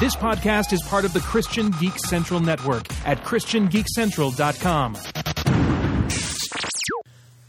[0.00, 4.96] This podcast is part of the Christian Geek Central Network at ChristianGeekCentral.com.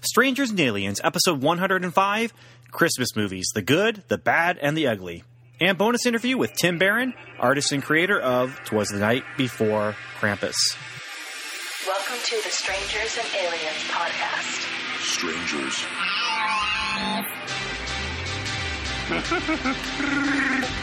[0.01, 2.33] Strangers and Aliens, episode 105
[2.72, 5.24] Christmas movies The Good, the Bad, and the Ugly.
[5.61, 10.55] And bonus interview with Tim Barron, artist and creator of Twas the Night Before Krampus.
[11.88, 14.68] Welcome to the Strangers and Aliens podcast.
[14.99, 15.86] strangers.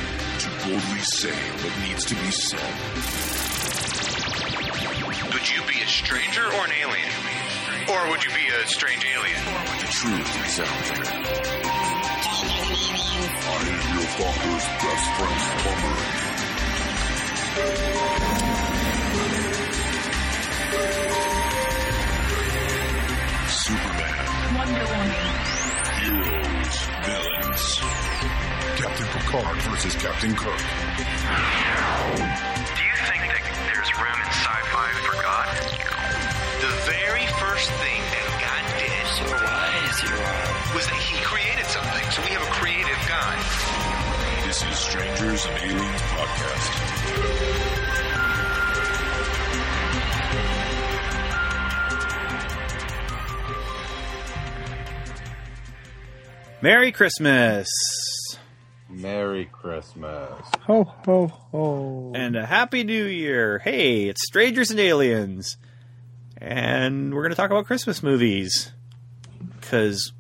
[0.59, 2.75] to boldly say what needs to be said.
[5.33, 7.11] Would you be a stranger or an alien?
[7.91, 9.45] Or would you be a strange alien?
[9.81, 11.05] The truth is out there.
[13.41, 15.97] I am your father's best friend, plumber.
[23.49, 24.15] Superman.
[24.57, 25.28] Wonder Woman.
[29.29, 30.57] Picard versus Captain Kirk.
[30.57, 30.63] Do
[32.81, 35.53] you think that there's room in sci-fi for God?
[36.65, 39.05] The very first thing that God did
[40.75, 42.11] was that He created something.
[42.11, 43.37] So we have a creative God.
[44.47, 46.73] This is Strangers and Aliens Podcast.
[56.63, 57.69] Merry Christmas!
[58.89, 60.31] Merry Christmas.
[60.63, 62.13] Ho ho ho.
[62.15, 63.59] And a Happy New Year!
[63.59, 65.57] Hey, it's Strangers and Aliens!
[66.39, 68.73] And we're going to talk about Christmas movies.
[69.61, 70.13] Because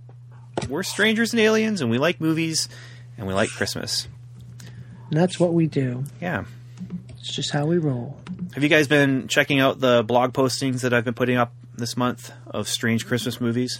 [0.68, 2.68] we're strangers and aliens, and we like movies,
[3.16, 4.08] and we like Christmas.
[5.10, 6.04] And that's what we do.
[6.20, 6.44] Yeah.
[7.10, 8.18] It's just how we roll.
[8.54, 11.96] Have you guys been checking out the blog postings that I've been putting up this
[11.96, 13.78] month of strange Christmas movies?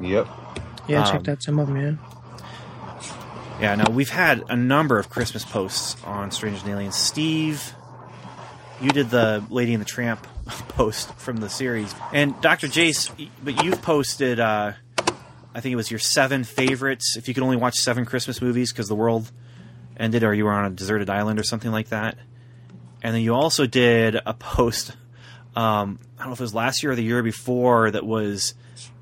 [0.00, 0.26] Yep.
[0.88, 1.98] Yeah, Um, checked out some of them, man.
[3.60, 6.94] Yeah, no, we've had a number of Christmas posts on Strange and Aliens.
[6.94, 7.74] Steve,
[8.80, 10.24] you did the Lady and the Tramp
[10.68, 12.68] post from the series, and Dr.
[12.68, 13.10] Jace,
[13.42, 14.38] but you've posted.
[14.38, 14.72] Uh,
[15.54, 17.16] I think it was your seven favorites.
[17.16, 19.30] If you could only watch seven Christmas movies because the world
[19.96, 22.16] ended, or you were on a deserted island or something like that.
[23.02, 24.92] And then you also did a post.
[25.56, 28.54] Um, I don't know if it was last year or the year before that was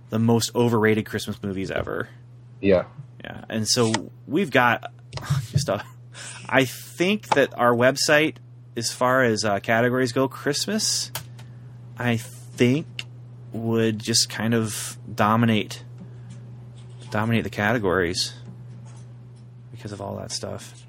[0.09, 2.09] the most overrated Christmas movies ever.
[2.61, 2.84] Yeah.
[3.26, 3.92] Yeah, and so
[4.26, 4.92] we've got
[5.50, 5.84] just a.
[6.48, 8.37] I think that our website,
[8.76, 11.10] as far as uh, categories go, Christmas,
[11.98, 12.87] I think
[13.53, 15.82] would just kind of dominate,
[17.10, 18.34] dominate the categories
[19.72, 20.87] because of all that stuff.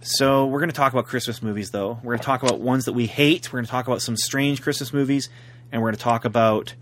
[0.00, 1.98] So we're going to talk about Christmas movies, though.
[2.02, 3.52] We're going to talk about ones that we hate.
[3.52, 5.28] We're going to talk about some strange Christmas movies,
[5.72, 6.74] and we're going to talk about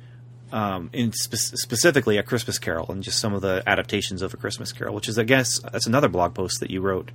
[0.52, 4.36] um, in spe- specifically a Christmas Carol and just some of the adaptations of a
[4.36, 7.10] Christmas Carol, which is, I guess, that's another blog post that you wrote,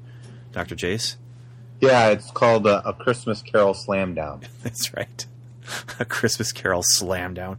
[0.52, 1.16] Doctor Jace.
[1.82, 4.42] Yeah, it's called uh, a Christmas Carol Slam Down.
[4.64, 5.26] That's right,
[6.00, 7.58] a Christmas Carol slam down.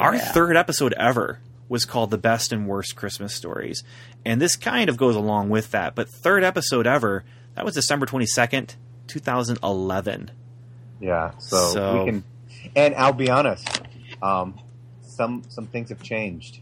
[0.00, 3.82] Our third episode ever was called the best and worst Christmas stories,
[4.24, 5.96] and this kind of goes along with that.
[5.96, 7.24] But third episode ever,
[7.56, 8.76] that was December twenty second,
[9.08, 10.30] two thousand eleven.
[11.00, 12.24] Yeah, so, So- we can.
[12.76, 13.80] And I'll be honest,
[14.22, 14.58] um,
[15.18, 16.60] some some things have changed.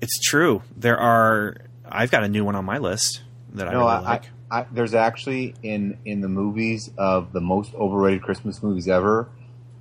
[0.00, 0.62] It's true.
[0.76, 1.56] There are.
[1.86, 4.24] I've got a new one on my list that I really I, like.
[4.50, 9.28] I, I, there's actually in in the movies of the most overrated Christmas movies ever.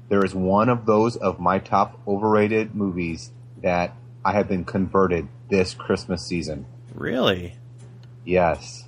[0.09, 3.95] There is one of those of my top overrated movies that
[4.25, 6.65] I have been converted this Christmas season.
[6.93, 7.55] really
[8.25, 8.87] Yes.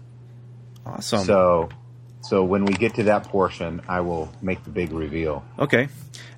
[0.85, 1.25] awesome.
[1.25, 1.69] So,
[2.21, 5.43] so when we get to that portion, I will make the big reveal.
[5.59, 5.89] Okay.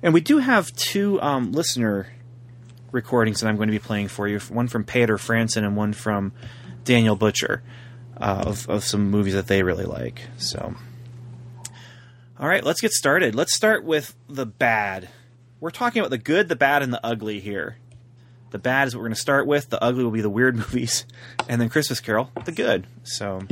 [0.02, 2.08] And we do have two um, listener
[2.92, 4.38] recordings that I'm going to be playing for you.
[4.40, 6.32] One from Peter Franson and one from
[6.84, 7.62] Daniel Butcher
[8.16, 10.22] uh, of, of some movies that they really like.
[10.38, 10.74] So,
[12.38, 13.34] all right, let's get started.
[13.34, 15.08] Let's start with the bad.
[15.60, 17.76] We're talking about the good, the bad, and the ugly here.
[18.50, 19.68] The bad is what we're going to start with.
[19.68, 21.04] The ugly will be the weird movies,
[21.48, 22.86] and then Christmas Carol, the good.
[23.02, 23.42] So,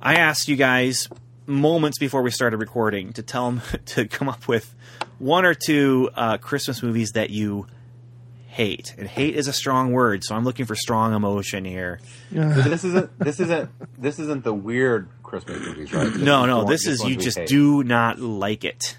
[0.00, 1.08] I asked you guys
[1.46, 4.74] moments before we started recording to tell them to come up with
[5.18, 7.66] one or two uh, Christmas movies that you
[8.50, 8.94] hate.
[8.98, 12.00] And hate is a strong word, so I'm looking for strong emotion here.
[12.32, 16.14] So this isn't this isn't this isn't the weird Christmas movies, right?
[16.16, 17.48] No, no, this is you just hate.
[17.48, 18.96] do not like it.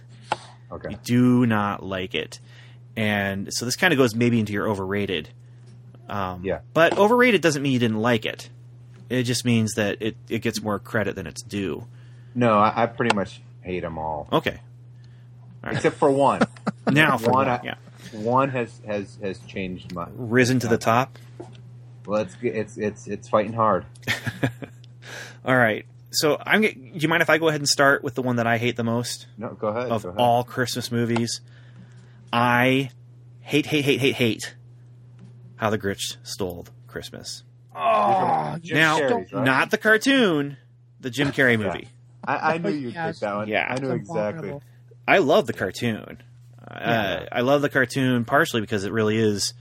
[0.72, 0.92] Okay.
[0.92, 2.40] You do not like it.
[2.96, 5.30] And so this kind of goes maybe into your overrated.
[6.10, 6.60] Um, Yeah.
[6.74, 8.50] But overrated doesn't mean you didn't like it.
[9.10, 11.86] It just means that it, it gets more credit than it's due.
[12.34, 14.60] No, I, I pretty much hate them all, Okay.
[15.64, 16.42] except for one.
[16.92, 17.76] Now for one, one, I- yeah.
[18.12, 20.08] One has has has changed my.
[20.14, 21.18] Risen to the top.
[22.06, 23.86] Well, it's it's it's it's fighting hard.
[25.46, 25.86] All right.
[26.12, 26.62] So I'm.
[26.62, 28.76] Do you mind if I go ahead and start with the one that I hate
[28.76, 29.92] the most No, go ahead.
[29.92, 30.20] of go ahead.
[30.20, 31.42] all Christmas movies?
[32.34, 32.90] I
[33.42, 34.56] hate, hate, hate, hate, hate
[35.58, 37.44] how the Grinch stole Christmas.
[37.76, 39.46] Oh, Jim now, Carrey's, right?
[39.46, 40.58] not the cartoon,
[41.00, 41.88] the Jim Carrey movie.
[42.24, 43.48] I, I knew you'd pick that one.
[43.48, 43.68] Yeah.
[43.70, 44.60] I knew exactly.
[45.08, 46.22] I love the cartoon.
[46.68, 49.54] Uh, I love the cartoon partially because it really is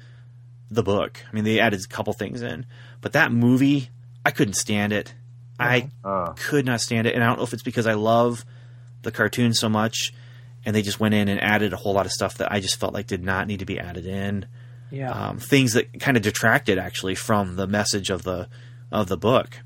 [0.70, 1.20] the book.
[1.31, 2.67] I mean, they added a couple things in,
[3.00, 3.88] but that movie,
[4.25, 5.14] I couldn't stand it.
[5.58, 8.44] I Uh, could not stand it, and I don't know if it's because I love
[9.02, 10.12] the cartoon so much,
[10.64, 12.79] and they just went in and added a whole lot of stuff that I just
[12.79, 14.46] felt like did not need to be added in.
[14.91, 15.11] Yeah.
[15.11, 18.49] Um, things that kind of detracted actually from the message of the
[18.93, 19.61] of the book.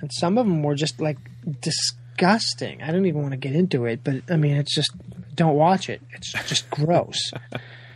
[0.00, 1.18] and some of them were just like
[1.60, 2.82] disgusting.
[2.82, 4.90] I don't even want to get into it, but I mean, it's just
[5.34, 6.02] don't watch it.
[6.10, 7.32] It's just gross.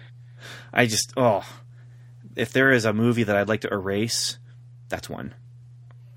[0.72, 1.44] I just oh,
[2.34, 4.38] if there is a movie that I'd like to erase,
[4.88, 5.34] that's one.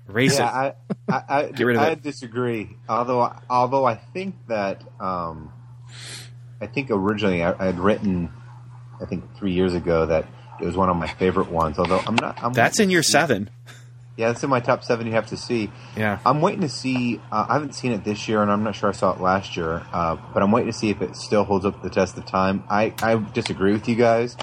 [0.08, 0.42] Erase it.
[0.42, 0.74] I,
[1.08, 2.02] I, I, Get rid of I it.
[2.02, 2.76] disagree.
[2.88, 5.52] Although, although I think that, um,
[6.60, 8.30] I think originally I, I had written,
[9.00, 10.26] I think three years ago that
[10.60, 11.78] it was one of my favorite ones.
[11.78, 12.42] Although I'm not.
[12.42, 13.50] I'm That's in your seven.
[14.16, 15.06] Yeah, it's in my top seven.
[15.06, 15.70] You have to see.
[15.96, 16.18] Yeah.
[16.26, 17.20] I'm waiting to see.
[17.32, 19.56] Uh, I haven't seen it this year, and I'm not sure I saw it last
[19.56, 19.82] year.
[19.92, 22.64] Uh, but I'm waiting to see if it still holds up the test of time.
[22.68, 24.36] I, I disagree with you guys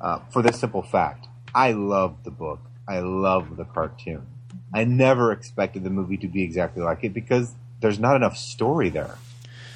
[0.00, 1.26] uh, for this simple fact.
[1.54, 2.60] I love the book.
[2.86, 4.26] I love the cartoon.
[4.72, 8.88] I never expected the movie to be exactly like it because there's not enough story
[8.90, 9.16] there.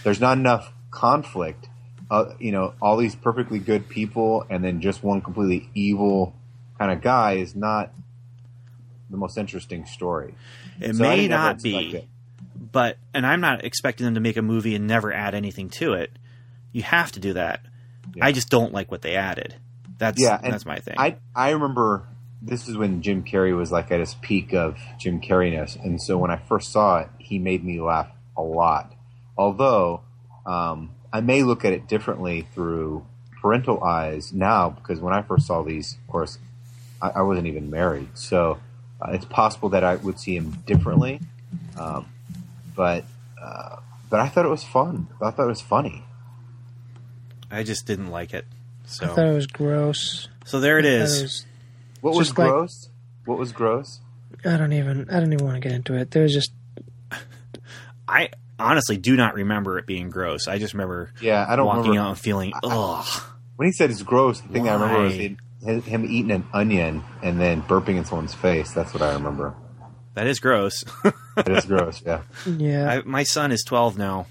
[0.05, 1.69] There's not enough conflict.
[2.11, 6.35] Uh, you know, all these perfectly good people, and then just one completely evil
[6.79, 7.93] kind of guy is not
[9.13, 10.35] the most interesting story.
[10.81, 12.09] It So may not be, it.
[12.73, 15.93] but and I'm not expecting them to make a movie and never add anything to
[15.93, 16.11] it.
[16.73, 17.61] You have to do that.
[18.15, 18.25] Yeah.
[18.25, 19.55] I just don't like what they added.
[19.99, 20.97] That's yeah, that's my thing.
[20.99, 22.09] I I remember
[22.41, 26.19] this is when Jim Carrey was like at his peak of Jim Carreyness, and so
[26.19, 28.95] when I first saw it, he made me laugh a lot.
[29.39, 30.01] Although
[30.45, 33.07] um, I may look at it differently through
[33.41, 36.39] parental eyes now, because when I first saw these, of course,
[37.01, 38.59] I, I wasn't even married, so
[39.05, 41.21] uh, it's possible that I would see him differently.
[41.79, 42.07] Um,
[42.77, 43.05] but
[43.43, 43.77] uh,
[44.11, 45.09] but I thought it was fun.
[45.21, 46.05] I thought it was funny.
[47.51, 48.47] I just didn't like it.
[48.87, 50.29] So I thought So it was gross.
[50.45, 51.47] so there it I was-
[52.01, 52.89] What was Just like- gross?
[53.25, 54.01] What was gross?
[54.45, 55.09] I don't even.
[55.11, 56.11] I don't even want to get into it.
[56.11, 56.51] There was just.
[58.09, 60.49] I honestly do not remember it being gross.
[60.49, 62.01] I just remember Yeah, I don't walking remember.
[62.07, 63.23] out and feeling ugh.
[63.57, 65.37] When he said it's gross, the thing I remember was Why?
[65.65, 68.73] He, him eating an onion and then burping in someone's face.
[68.73, 69.55] That's what I remember.
[70.15, 70.85] That is gross.
[71.37, 72.03] that is gross.
[72.05, 72.23] Yeah.
[72.47, 72.91] Yeah.
[72.91, 74.27] I, my son is 12 now,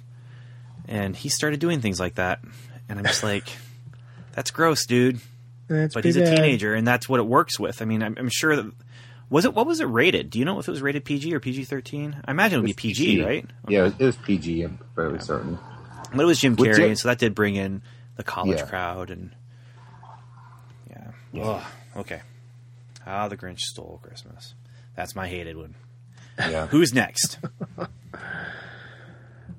[0.88, 2.40] and he started doing things like that,
[2.88, 3.46] and I'm just like,
[4.34, 5.20] that's gross, dude.
[5.68, 6.36] that's But he's a bad.
[6.36, 7.82] teenager, and that's what it works with.
[7.82, 8.72] I mean, I'm, I'm sure that
[9.30, 9.54] was it.
[9.56, 10.30] What was it rated?
[10.30, 12.22] Do you know if it was rated PG or PG-13?
[12.26, 13.46] I imagine it would be It was PG, right?
[13.68, 14.62] Yeah, it was, it was PG.
[14.64, 15.58] I'm fairly certain.
[16.14, 17.82] But it was Jim Would Carrey, you- and so that did bring in
[18.18, 18.66] the college Yeah.
[18.68, 19.36] crowd, and yeah.
[21.40, 21.64] Ugh,
[21.98, 22.22] okay.
[23.06, 24.54] How the Grinch stole Christmas.
[24.96, 25.76] That's my hated one.
[26.38, 26.68] Yeah.
[26.68, 27.40] Who's next?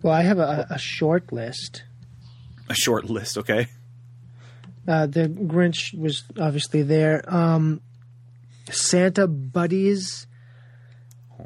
[0.02, 1.84] Well, I have a, a short list.
[2.69, 3.69] A short list, okay?
[4.86, 7.22] Uh, the Grinch was obviously there.
[7.32, 7.80] Um,
[8.70, 10.26] Santa Buddies.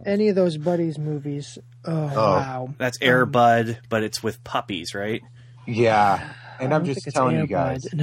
[0.04, 1.58] Any of those Buddies movies.
[1.84, 2.74] Oh, wow.
[2.78, 5.22] That's Air Bud, but it's with puppies, right?
[5.66, 6.32] Yeah.
[6.58, 7.86] And I I'm just telling you guys.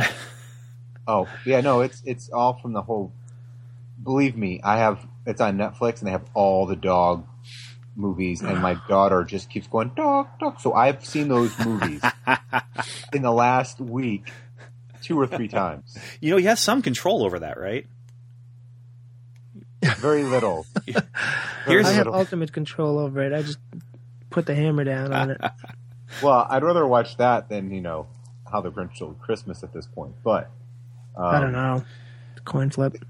[1.05, 1.11] Bud.
[1.11, 3.11] Oh, yeah, no, it's it's all from the whole.
[4.01, 5.05] Believe me, I have.
[5.25, 7.25] It's on Netflix, and they have all the dog
[7.95, 10.59] movies, and my daughter just keeps going dog dog.
[10.59, 12.01] So I've seen those movies
[13.13, 14.31] in the last week,
[15.01, 15.97] two or three times.
[16.19, 17.85] You know, you have some control over that, right?
[19.97, 20.65] Very little.
[20.85, 21.03] Very
[21.67, 22.15] Here's- I have little.
[22.19, 23.33] ultimate control over it.
[23.33, 23.59] I just
[24.29, 25.41] put the hammer down on it.
[26.21, 28.05] Well, I'd rather watch that than you know
[28.51, 30.13] how the Grinch stole Christmas at this point.
[30.23, 30.51] But
[31.15, 31.83] um, I don't know.
[32.45, 32.95] Coin flip.
[32.95, 33.05] Okay.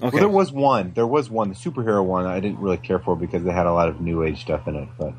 [0.00, 0.92] Well, there was one.
[0.94, 2.26] There was one, the superhero one.
[2.26, 4.76] I didn't really care for because they had a lot of new age stuff in
[4.76, 4.88] it.
[4.98, 5.14] But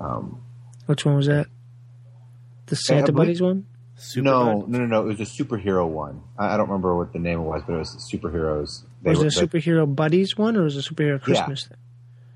[0.00, 0.40] um,
[0.86, 1.46] Which one was that?
[2.66, 3.66] The Santa believe- Buddies one?
[3.96, 4.68] Super no, Bud?
[4.70, 5.00] no, no, no.
[5.02, 6.22] It was a superhero one.
[6.36, 8.82] I, I don't remember what the name was, but it was superheroes.
[9.02, 11.66] They Was were- it a superhero buddies one or was it a superhero Christmas?
[11.66, 11.76] thing?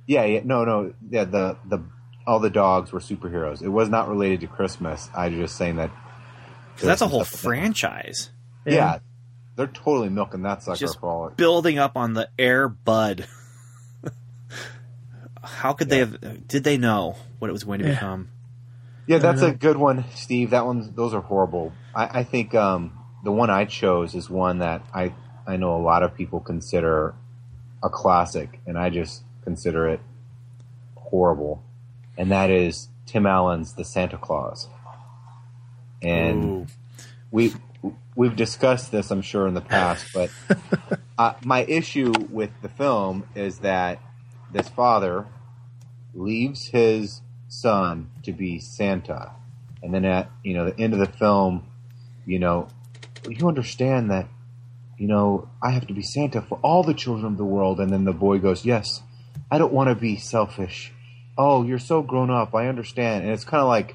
[0.07, 0.95] yeah, yeah, no, no.
[1.11, 1.83] Yeah, the the
[2.27, 3.61] all the dogs were superheroes.
[3.63, 5.09] It was not related to Christmas.
[5.17, 5.91] I was just saying that.
[6.77, 8.31] 'Cause that's a whole was some stuff in franchise.
[8.65, 8.75] there.
[8.75, 8.99] Yeah.
[9.59, 11.37] They're totally milking that sucker Just for all it.
[11.37, 13.27] building up on the Air Bud.
[15.43, 16.47] How could they have?
[16.49, 17.95] Did they know what it was going to Yeah.
[17.95, 18.29] become?
[19.07, 20.51] Yeah, that's a good one, Steve.
[20.51, 21.73] That one's those are horrible.
[21.95, 22.93] I, I think um,
[23.25, 25.15] the one I chose is one that I
[25.47, 27.15] I know a lot of people consider
[27.83, 30.01] a classic, and I just consider it
[30.97, 31.63] horrible.
[32.19, 34.69] and that is Tim Allen's The Santa Claus.
[36.03, 36.67] And Ooh.
[37.31, 37.55] we
[38.15, 40.31] we've discussed this, I'm sure, in the past, but
[41.19, 44.01] uh, my issue with the film is that
[44.53, 45.27] this father
[46.15, 49.33] leaves his son to be Santa,
[49.83, 51.67] and then at you know the end of the film,
[52.27, 52.69] you know,
[53.29, 54.29] you understand that
[54.99, 57.93] you know I have to be Santa for all the children of the world, and
[57.93, 59.03] then the boy goes, "Yes,
[59.51, 60.93] I don't want to be selfish."
[61.37, 62.55] Oh, you're so grown up.
[62.55, 63.95] I understand, and it's kind of like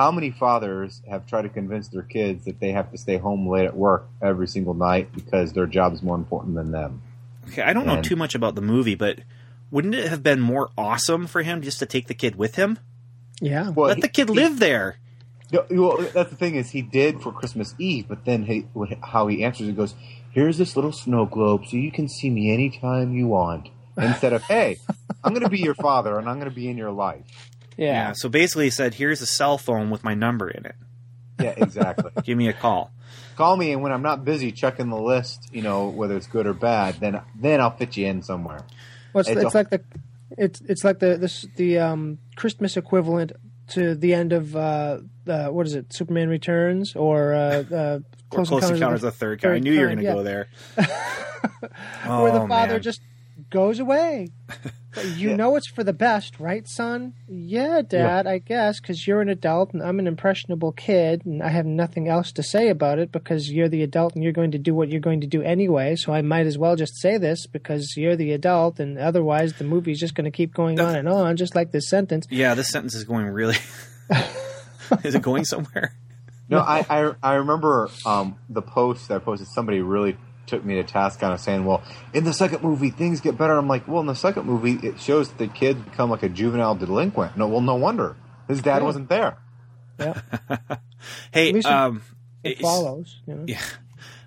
[0.00, 3.46] how many fathers have tried to convince their kids that they have to stay home
[3.46, 7.02] late at work every single night because their job is more important than them?
[7.48, 9.18] Okay, I don't know too much about the movie, but
[9.70, 12.78] wouldn't it have been more awesome for him just to take the kid with him?
[13.42, 13.68] Yeah.
[13.68, 14.96] Well, Let he- the kid he- live there.
[15.52, 18.66] No, well, that's the thing is he did for Christmas Eve, but then he,
[19.02, 19.94] how he answers it goes,
[20.30, 24.42] "Here's this little snow globe, so you can see me anytime you want." Instead of,
[24.44, 24.78] "Hey,
[25.22, 28.12] I'm going to be your father, and I'm going to be in your life." Yeah.
[28.12, 30.74] So basically, he said, "Here's a cell phone with my number in it.
[31.40, 32.10] Yeah, exactly.
[32.24, 32.90] Give me a call."
[33.36, 36.46] Call me, and when I'm not busy checking the list, you know whether it's good
[36.46, 38.60] or bad, then then I'll fit you in somewhere.
[39.14, 39.80] Well, it's, It's it's a- like the
[40.36, 43.32] it's it's like the this the um, Christmas equivalent
[43.68, 45.92] to the end of uh, uh, what is it?
[45.92, 47.98] Superman Returns or uh, uh,
[48.30, 49.54] Or Close, Close Encounters Encounters of of the Third Kind.
[49.54, 50.14] I knew you were going to yeah.
[50.14, 50.48] go there.
[52.06, 52.82] where the Oh, father man.
[52.82, 53.00] just
[53.48, 54.28] goes away.
[54.92, 55.36] But you Yeah.
[55.36, 57.12] know it's for the best, right, son?
[57.28, 61.50] Yeah, Dad, I guess, because you're an adult and I'm an impressionable kid, and I
[61.50, 64.58] have nothing else to say about it because you're the adult and you're going to
[64.58, 65.94] do what you're going to do anyway.
[65.94, 69.64] So I might as well just say this because you're the adult, and otherwise the
[69.64, 72.26] movie's just going to keep going on and on, just like this sentence.
[72.28, 73.58] Yeah, this sentence is going really.
[75.04, 75.94] is it going somewhere?
[76.48, 79.46] No, I, I I remember um, the post that I posted.
[79.54, 80.16] Somebody really
[80.50, 83.56] took me to task kind of saying, "Well, in the second movie, things get better."
[83.56, 86.28] I'm like, "Well, in the second movie, it shows that the kid become like a
[86.28, 88.16] juvenile delinquent." No, well, no wonder
[88.48, 88.84] his dad Yeah.
[88.84, 89.38] wasn't there.
[89.98, 90.20] Yeah,
[91.32, 92.02] Hey, it- um,
[92.42, 93.20] it it's- follows.
[93.26, 93.44] You know?
[93.46, 93.60] Yeah.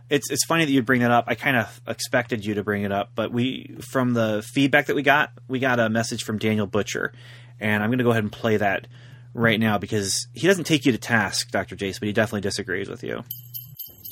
[0.09, 1.25] It's it's funny that you bring that up.
[1.27, 4.95] I kind of expected you to bring it up, but we from the feedback that
[4.95, 7.13] we got, we got a message from Daniel Butcher,
[7.59, 8.87] and I'm going to go ahead and play that
[9.33, 12.89] right now because he doesn't take you to task, Doctor Jace, but he definitely disagrees
[12.89, 13.23] with you.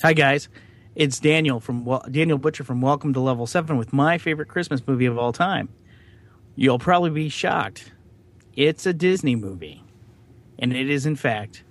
[0.01, 0.49] Hi guys,
[0.95, 5.05] it's Daniel from Daniel Butcher from Welcome to Level Seven with my favorite Christmas movie
[5.05, 5.69] of all time.
[6.55, 7.93] You'll probably be shocked.
[8.55, 9.83] It's a Disney movie,
[10.59, 11.63] and it is in fact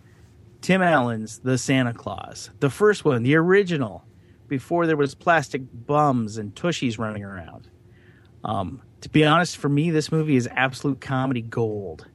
[0.62, 4.04] Tim Allen's The Santa Claus, the first one, the original,
[4.48, 7.68] before there was plastic bums and tushies running around.
[8.42, 12.06] Um, to be honest, for me, this movie is absolute comedy gold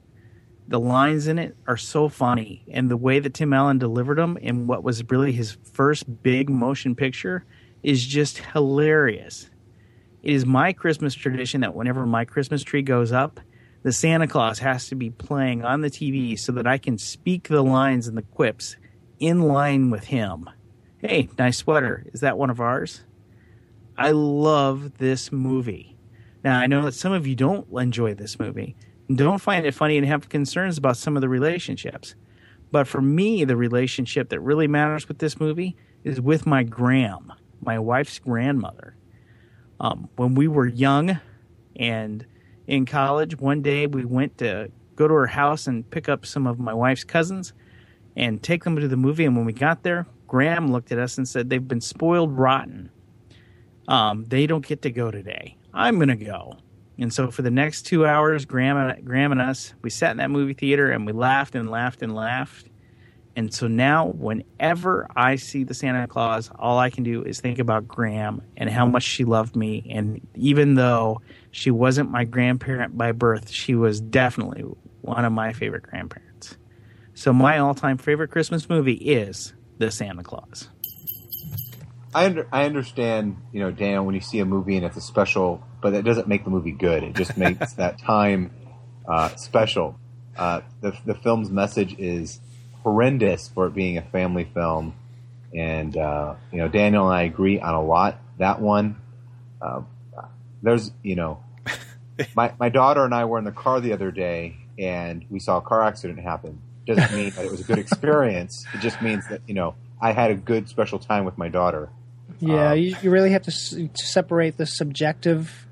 [0.68, 4.36] the lines in it are so funny and the way that tim allen delivered them
[4.38, 7.44] in what was really his first big motion picture
[7.82, 9.48] is just hilarious.
[10.22, 13.40] It is my christmas tradition that whenever my christmas tree goes up
[13.82, 17.48] the santa claus has to be playing on the tv so that i can speak
[17.48, 18.76] the lines and the quips
[19.18, 20.50] in line with him.
[20.98, 22.04] Hey nice sweater.
[22.12, 23.02] Is that one of ours?
[23.96, 25.96] I love this movie.
[26.42, 28.76] Now i know that some of you don't enjoy this movie
[29.14, 32.14] don't find it funny and have concerns about some of the relationships.
[32.72, 37.32] But for me, the relationship that really matters with this movie is with my Gram,
[37.60, 38.96] my wife's grandmother.
[39.78, 41.20] Um, when we were young
[41.76, 42.26] and
[42.66, 46.46] in college, one day we went to go to her house and pick up some
[46.46, 47.52] of my wife's cousins
[48.16, 49.24] and take them to the movie.
[49.24, 52.90] And when we got there, Gram looked at us and said, They've been spoiled rotten.
[53.86, 55.56] Um, they don't get to go today.
[55.72, 56.56] I'm going to go.
[56.98, 60.16] And so for the next two hours, Gram and, Gram and us, we sat in
[60.16, 62.68] that movie theater and we laughed and laughed and laughed.
[63.36, 67.58] And so now, whenever I see the Santa Claus, all I can do is think
[67.58, 69.86] about Gram and how much she loved me.
[69.90, 74.64] And even though she wasn't my grandparent by birth, she was definitely
[75.02, 76.56] one of my favorite grandparents.
[77.12, 80.70] So my all-time favorite Christmas movie is The Santa Claus.
[82.14, 85.02] I under, I understand, you know, Dan, when you see a movie and it's a
[85.02, 87.02] special, but that doesn't make the movie good.
[87.02, 88.50] It just makes that time
[89.08, 89.98] uh, special.
[90.36, 92.40] Uh, the the film's message is
[92.82, 94.94] horrendous for it being a family film,
[95.54, 98.20] and uh, you know, Daniel and I agree on a lot.
[98.38, 99.00] That one,
[99.62, 99.82] uh,
[100.62, 101.42] there's, you know,
[102.34, 105.58] my my daughter and I were in the car the other day, and we saw
[105.58, 106.60] a car accident happen.
[106.86, 108.66] Doesn't mean that it was a good experience.
[108.74, 111.88] It just means that you know I had a good special time with my daughter.
[112.40, 115.65] Yeah, Um, you, you really have to, s- to separate the subjective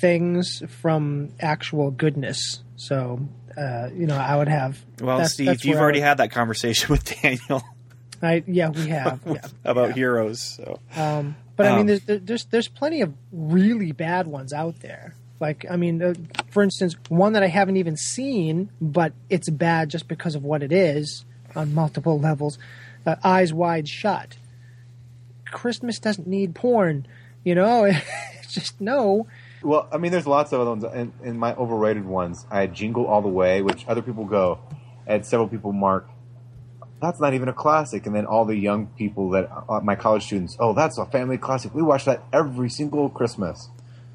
[0.00, 2.62] things from actual goodness.
[2.76, 3.20] So,
[3.56, 4.78] uh, you know, I would have.
[5.00, 7.62] Well, that's- Steve, that's you've already would- had that conversation with Daniel
[8.20, 9.20] I, yeah, we have.
[9.26, 9.40] Yeah.
[9.64, 10.40] about heroes.
[10.42, 14.80] So Um, but I mean, Um, there's there's there's plenty of really bad ones out
[14.80, 15.14] there.
[15.40, 16.14] Like, I mean, uh,
[16.50, 20.64] for instance, one that I haven't even seen, but it's bad just because of what
[20.64, 21.24] it is
[21.54, 22.58] on multiple levels.
[23.06, 24.36] Uh, Eyes Wide Shut.
[25.46, 27.06] Christmas doesn't need porn,
[27.44, 27.84] you know.
[27.84, 29.26] it's just no.
[29.62, 30.84] Well, I mean, there's lots of other ones.
[30.84, 34.60] In, in my overrated ones, I had Jingle All the Way, which other people go.
[35.06, 36.08] I had several people mark,
[37.00, 38.06] that's not even a classic.
[38.06, 41.38] And then all the young people that, uh, my college students, oh, that's a family
[41.38, 41.74] classic.
[41.74, 43.68] We watch that every single Christmas.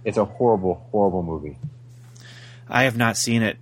[0.04, 1.58] It's a horrible, horrible movie.
[2.68, 3.58] I have not seen it.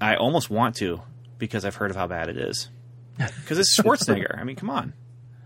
[0.00, 1.00] I almost want to
[1.38, 2.68] because I've heard of how bad it is.
[3.16, 4.38] Because it's Schwarzenegger.
[4.38, 4.92] I mean, come on.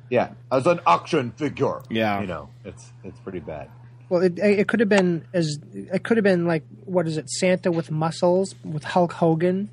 [0.09, 1.83] Yeah, as an action figure.
[1.89, 2.21] Yeah.
[2.21, 3.71] you know, it's it's pretty bad.
[4.11, 7.31] Well, it it could have been as it could have been like what is it?
[7.31, 9.71] Santa with muscles with Hulk Hogan.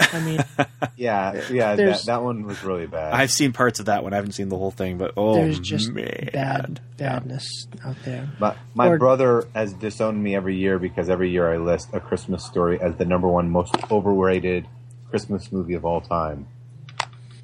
[0.00, 0.38] I mean,
[0.96, 3.12] Yeah, yeah, that, that one was really bad.
[3.12, 4.14] I've seen parts of that one.
[4.14, 6.30] I haven't seen the whole thing, but oh there's just man.
[6.32, 8.30] bad badness out there.
[8.38, 12.00] My, my Or- brother has disowned me every year because every year I list A
[12.00, 14.66] Christmas Story as the number one most overrated
[15.10, 16.46] Christmas movie of all time.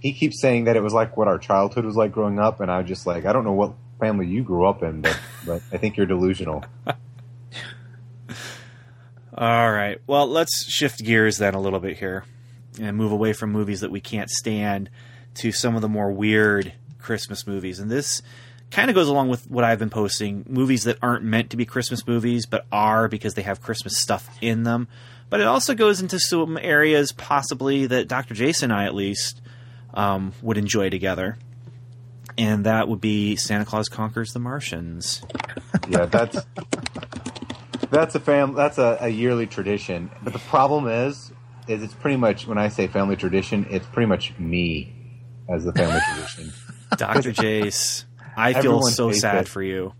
[0.00, 2.70] He keeps saying that it was like what our childhood was like growing up, and
[2.70, 5.62] I was just like, I don't know what family you grew up in, but, but
[5.73, 6.64] I think you're delusional.
[9.35, 10.00] All right.
[10.06, 12.25] Well, let's shift gears then a little bit here
[12.80, 14.90] and move away from movies that we can't stand
[15.35, 17.78] to some of the more weird Christmas movies.
[17.78, 18.23] And this
[18.71, 21.64] kind of goes along with what I've been posting movies that aren't meant to be
[21.64, 24.88] Christmas movies, but are because they have Christmas stuff in them.
[25.30, 28.35] But it also goes into some areas possibly that Dr.
[28.35, 29.40] Jason and I, at least,
[29.94, 31.38] um, would enjoy together.
[32.38, 35.22] And that would be Santa Claus Conquers the Martians.
[35.88, 36.38] Yeah, that's
[37.90, 40.10] that's a fam that's a, a yearly tradition.
[40.22, 41.32] But the problem is,
[41.68, 44.92] is it's pretty much when I say family tradition, it's pretty much me
[45.48, 46.52] as the family tradition.
[46.96, 47.32] Dr.
[47.32, 48.04] Jace,
[48.36, 49.48] I feel so sad it.
[49.48, 49.94] for you.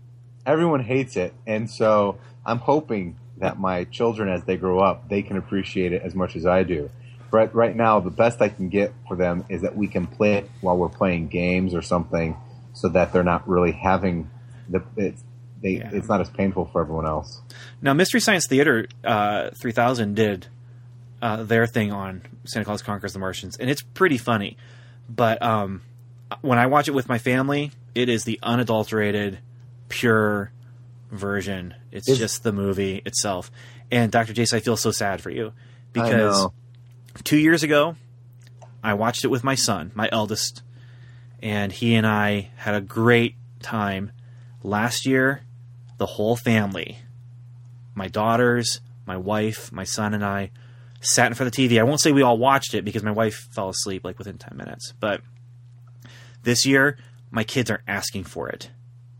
[0.45, 5.21] everyone hates it, and so I'm hoping that my children, as they grow up, they
[5.21, 6.89] can appreciate it as much as I do.
[7.33, 10.35] But right now, the best I can get for them is that we can play
[10.35, 12.37] it while we're playing games or something,
[12.73, 14.29] so that they're not really having
[14.69, 15.23] the it's
[15.59, 15.89] they Yeah.
[15.91, 17.41] it's not as painful for everyone else.
[17.81, 20.45] Now, Mystery Science Theater uh, 3000 did
[21.23, 24.55] uh, their thing on Santa Claus Conquers the Martians, and it's pretty funny.
[25.09, 25.81] But um,
[26.41, 29.39] when I watch it with my family, it is the unadulterated,
[29.89, 30.51] pure
[31.11, 31.73] version.
[31.91, 33.49] It's Is- just the movie itself.
[33.91, 34.33] And Dr.
[34.33, 35.53] Jace, I feel so sad for you
[35.93, 36.47] because.
[37.23, 37.95] Two years ago,
[38.83, 40.61] I watched it with my son, my eldest,
[41.41, 44.11] and he and I had a great time.
[44.63, 45.43] Last year,
[45.97, 46.99] the whole family,
[47.95, 50.51] my daughters, my wife, my son, and I,
[51.01, 51.79] sat in front of the TV.
[51.79, 54.57] I won't say we all watched it because my wife fell asleep like within 10
[54.57, 54.93] minutes.
[54.99, 55.21] But
[56.43, 56.97] this year,
[57.29, 58.71] my kids are asking for it.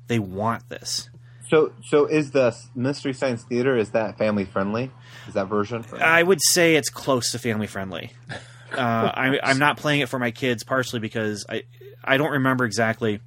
[0.08, 1.10] They want this.
[1.50, 4.92] So so is the Mystery Science Theater is that family friendly?
[5.28, 5.86] Is that version?
[6.00, 8.12] I would say it's close to family friendly.
[8.74, 11.62] Uh, I, I'm not playing it for my kids, partially because I
[12.04, 13.20] I don't remember exactly.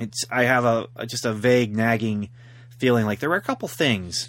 [0.00, 2.30] It's I have a just a vague nagging
[2.76, 4.28] feeling like there were a couple things,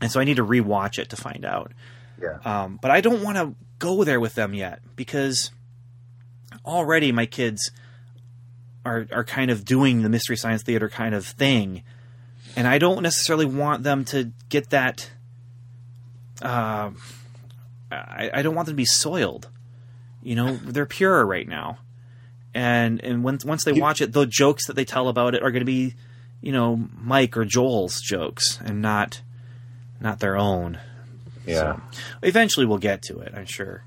[0.00, 1.72] and so I need to rewatch it to find out.
[2.18, 2.38] yeah.
[2.46, 5.50] Um, but I don't want to go there with them yet because
[6.64, 7.70] already my kids
[8.86, 11.82] are are kind of doing the mystery science theater kind of thing,
[12.56, 15.10] and I don't necessarily want them to get that.
[16.42, 16.90] Uh,
[17.90, 19.48] I, I don't want them to be soiled.
[20.22, 21.78] You know, they're pure right now,
[22.52, 25.50] and and when, once they watch it, the jokes that they tell about it are
[25.52, 25.94] going to be,
[26.40, 29.22] you know, Mike or Joel's jokes, and not
[30.00, 30.80] not their own.
[31.46, 31.76] Yeah.
[31.76, 31.80] So,
[32.24, 33.84] eventually, we'll get to it, I'm sure.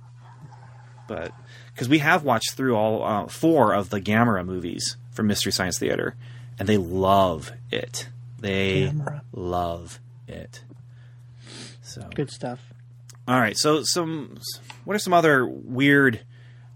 [1.10, 1.34] But
[1.74, 5.78] because we have watched through all uh, four of the Gamera movies from Mystery Science
[5.78, 6.16] Theater,
[6.58, 8.08] and they love it.
[8.40, 9.22] They Gamera.
[9.34, 10.62] love it.
[11.90, 12.60] So Good stuff.
[13.28, 13.58] all right.
[13.58, 14.38] So some
[14.86, 16.22] what are some other weird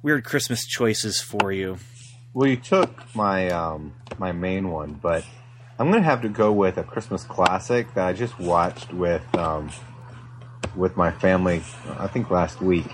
[0.02, 1.78] weird Christmas choices for you?
[2.34, 5.24] Well, you took my um, my main one, but
[5.78, 9.70] I'm gonna have to go with a Christmas classic that I just watched with um,
[10.76, 11.62] with my family.
[12.00, 12.88] I think last week,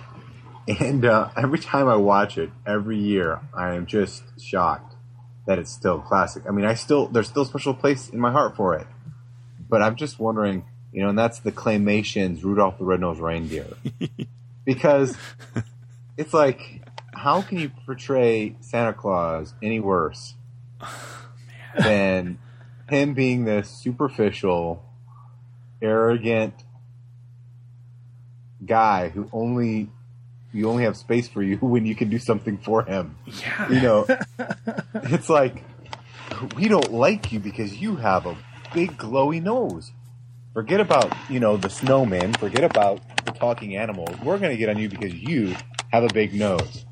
[0.80, 4.96] and uh, every time I watch it, every year, I am just shocked
[5.48, 6.44] that it's still classic.
[6.48, 8.88] I mean, I still there's still a special place in my heart for it,
[9.70, 13.67] but I'm just wondering, you know, and that's the Claymation's Rudolph the Red-Nosed Reindeer,
[14.65, 15.15] because
[16.17, 16.82] it's like,
[17.13, 20.36] how can you portray Santa Claus any worse
[21.78, 22.39] than
[22.89, 24.84] him being this superficial,
[25.82, 26.54] arrogant
[28.65, 29.89] guy who only
[30.52, 33.17] you only have space for you when you can do something for him.
[33.25, 33.71] Yeah.
[33.71, 34.08] You know,
[34.95, 35.63] it's like
[36.56, 38.38] we don't like you because you have a
[38.73, 39.91] big glowy nose.
[40.54, 44.16] Forget about you know the snowman, forget about the talking animals.
[44.24, 45.56] We're going to get on you because you
[45.90, 46.86] have a big nose,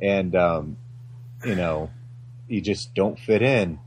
[0.00, 0.76] and um,
[1.44, 1.90] you know
[2.48, 3.80] you just don't fit in.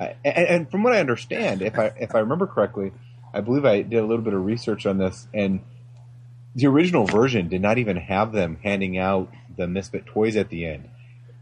[0.00, 2.92] I, and, and from what I understand, if I if I remember correctly,
[3.32, 5.60] I believe I did a little bit of research on this, and
[6.54, 10.66] the original version did not even have them handing out the Misfit toys at the
[10.66, 10.88] end.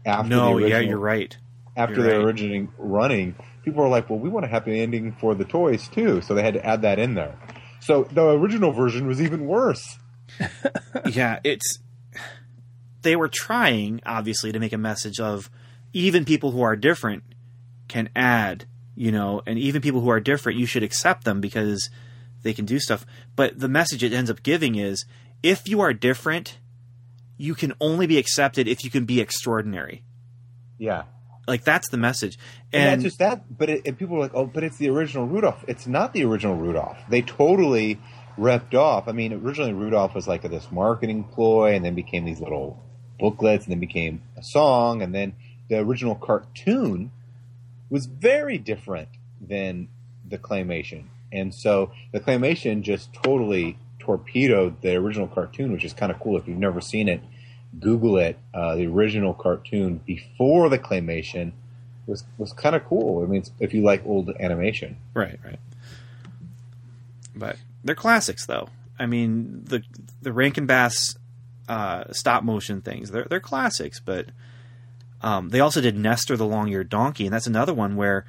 [0.05, 1.37] After no, the original, yeah, you're right.
[1.75, 2.25] After You're right.
[2.25, 3.35] originally running,
[3.67, 6.41] people were like, "Well, we want a happy ending for the toys too," so they
[6.41, 7.35] had to add that in there.
[7.81, 9.99] So the original version was even worse.
[11.11, 11.79] yeah, it's
[13.01, 15.49] they were trying obviously to make a message of
[15.91, 17.23] even people who are different
[17.89, 21.89] can add, you know, and even people who are different, you should accept them because
[22.43, 23.05] they can do stuff.
[23.35, 25.05] But the message it ends up giving is
[25.43, 26.57] if you are different,
[27.37, 30.03] you can only be accepted if you can be extraordinary.
[30.77, 31.03] Yeah,
[31.47, 32.37] Like that's the message.
[32.73, 35.25] and, And, just that, but it, and people were like, "Oh, but it's the original
[35.25, 36.97] Rudolph." It's not the original Rudolph.
[37.09, 37.99] They totally
[38.37, 39.07] ripped off.
[39.07, 42.83] I mean, originally Rudolph was like this marketing ploy, and then became these little
[43.19, 45.33] booklets, and then became a song, and then
[45.69, 47.11] the original cartoon
[47.89, 49.87] was very different than
[50.27, 56.11] the claymation, and so the claymation just totally torpedoed the original cartoon, which is kind
[56.11, 56.37] of cool.
[56.37, 57.21] If you've never seen it,
[57.79, 58.37] Google it.
[58.53, 61.51] Uh, the original cartoon before the claymation
[62.05, 63.23] was was kind of cool.
[63.23, 65.59] I mean, if you like old animation, Right, right.
[67.35, 68.69] But they're classics, though.
[68.99, 69.83] I mean, the
[70.21, 71.17] the Rankin Bass
[71.67, 73.99] uh, stop motion things they're they're classics.
[73.99, 74.27] But
[75.21, 78.25] um, they also did Nestor the long eared donkey, and that's another one where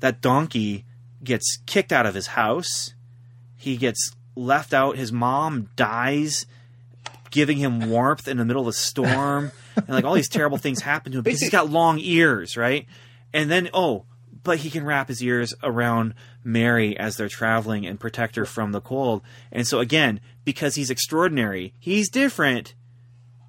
[0.00, 0.84] that donkey
[1.22, 2.94] gets kicked out of his house.
[3.56, 4.96] He gets left out.
[4.96, 6.46] His mom dies,
[7.30, 10.80] giving him warmth in the middle of a storm, and like all these terrible things
[10.82, 12.86] happen to him because he's got long ears, right?
[13.32, 14.04] And then oh,
[14.42, 18.72] but he can wrap his ears around Mary as they're traveling and protect her from
[18.72, 19.22] the cold.
[19.52, 22.74] And so again, because he's extraordinary, he's different,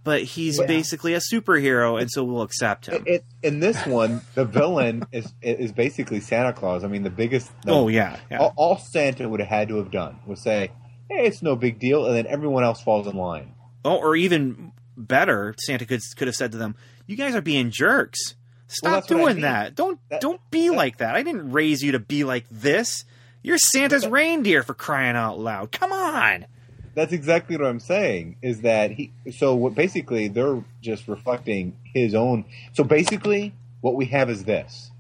[0.04, 0.66] but he's Yeah.
[0.66, 3.04] basically a superhero, and so we'll accept him.
[3.08, 6.84] it, in this one, the villain is is basically Santa Claus.
[6.84, 7.50] I mean, the biggest.
[7.64, 8.40] the- oh yeah, yeah.
[8.40, 10.72] All, all Santa would have had to have done was say,
[11.10, 13.54] "Hey, it's no big deal," and then everyone else falls in line.
[13.84, 16.76] Oh, or even better, Santa could could have said to them,
[17.08, 18.36] "You guys are being jerks.
[18.68, 19.76] Stop I doing that.
[19.76, 21.16] Don't That- don't be that- like that.
[21.16, 23.04] I didn't raise you to be like this.
[23.44, 25.72] You're Santa's reindeer for crying out loud.
[25.72, 26.46] Come on."
[26.94, 28.36] That's exactly what I'm saying.
[28.42, 29.12] Is that he?
[29.32, 29.76] So what?
[29.76, 32.46] Basically, they're just reflecting his own.
[32.74, 34.92] So basically, what we have is this: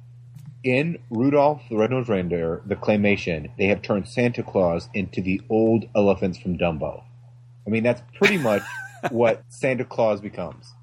[0.63, 5.85] in Rudolph the Red-Nosed Reindeer, the claymation, they have turned Santa Claus into the old
[5.95, 7.03] elephants from Dumbo.
[7.65, 8.63] I mean, that's pretty much
[9.09, 10.73] what Santa Claus becomes.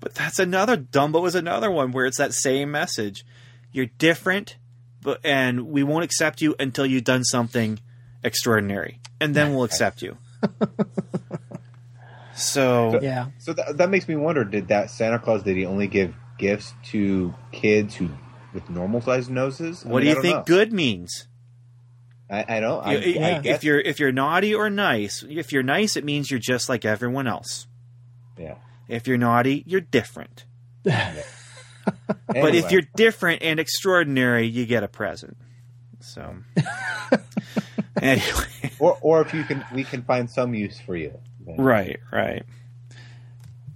[0.00, 3.24] But that's another Dumbo is another one where it's that same message.
[3.72, 4.56] You're different,
[5.00, 7.80] but and we won't accept you until you've done something
[8.22, 10.16] extraordinary, and then we'll accept you.
[12.34, 13.26] So Yeah.
[13.38, 15.42] So that, that makes me wonder: Did that Santa Claus?
[15.42, 18.10] Did he only give gifts to kids who
[18.52, 19.84] with normal sized noses?
[19.84, 20.42] I what mean, do you think know.
[20.44, 21.28] good means?
[22.30, 22.84] I, I don't.
[22.86, 26.30] I, You- I if you're if you're naughty or nice, if you're nice, it means
[26.30, 27.66] you're just like everyone else.
[28.38, 28.56] yeah.
[28.88, 30.44] If you're naughty, you're different.
[30.82, 31.24] But
[32.34, 32.58] Anyway.
[32.58, 35.36] if you're different and extraordinary, you get a present.
[36.00, 36.36] So
[38.02, 41.12] anyway, or or if you can, we can find some use for you.
[41.46, 41.56] then.
[41.56, 42.42] right, right.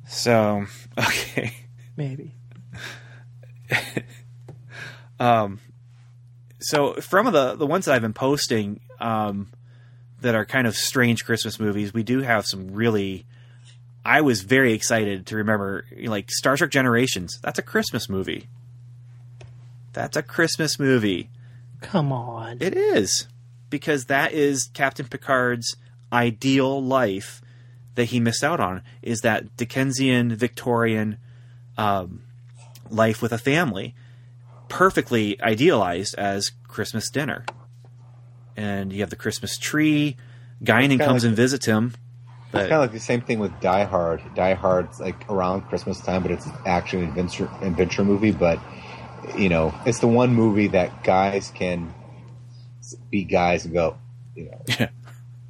[0.09, 0.65] So
[0.99, 1.53] okay.
[1.97, 2.35] Maybe.
[5.21, 5.59] Um,
[6.61, 9.49] so from the the ones that I've been posting, um,
[10.21, 13.27] that are kind of strange Christmas movies, we do have some really.
[14.05, 17.39] I was very excited to remember, like Star Trek Generations.
[17.43, 18.49] That's a Christmas movie.
[19.93, 21.29] That's a Christmas movie.
[21.81, 22.59] Come on.
[22.61, 23.27] It is
[23.69, 25.77] because that is Captain Picard's
[26.13, 27.43] ideal life
[27.97, 28.83] that he missed out on.
[29.03, 31.19] Is that Dickensian Victorian
[31.77, 32.23] um,
[32.91, 33.95] life with a family,
[34.69, 37.45] perfectly idealized as Christmas dinner,
[38.57, 40.17] and you have the Christmas tree.
[40.63, 41.95] Guinan comes like- and visits him,
[42.53, 44.23] It's kind of like the same thing with Die Hard.
[44.35, 48.33] Die Hard's like around Christmas time, but it's actually an adventure adventure movie.
[48.33, 48.59] But
[49.37, 51.93] you know, it's the one movie that guys can
[53.11, 53.99] be guys and go,
[54.35, 54.89] you know, Yeah.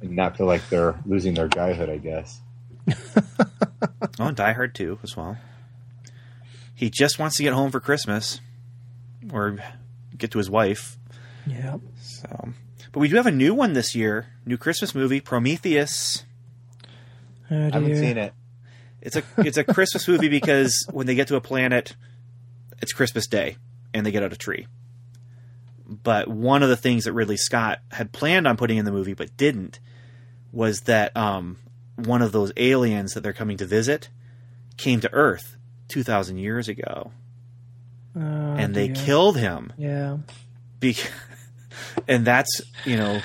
[0.01, 1.89] and not feel like they're losing their guyhood.
[1.89, 2.41] I guess.
[4.19, 5.37] oh, and Die Hard too as well.
[6.75, 8.39] He just wants to get home for Christmas,
[9.33, 9.57] or
[10.17, 10.97] get to his wife.
[11.47, 11.77] Yeah.
[12.01, 12.49] So,
[12.91, 16.23] but we do have a new one this year, new Christmas movie, Prometheus.
[17.51, 18.33] Oh, I haven't seen it.
[19.01, 21.95] It's a it's a Christmas movie because when they get to a planet,
[22.81, 23.57] it's Christmas Day
[23.93, 24.67] and they get out a tree.
[25.87, 29.13] but one of the things that Ridley Scott had planned on putting in the movie
[29.15, 29.79] but didn't
[30.51, 31.57] was that um,
[31.95, 34.09] one of those aliens that they're coming to visit
[34.77, 37.11] came to Earth 2,000 years ago.
[38.15, 39.05] Oh, and they dear.
[39.05, 39.71] killed him.
[39.77, 40.17] Yeah.
[40.79, 40.97] Be-
[42.07, 43.21] and that's, you know,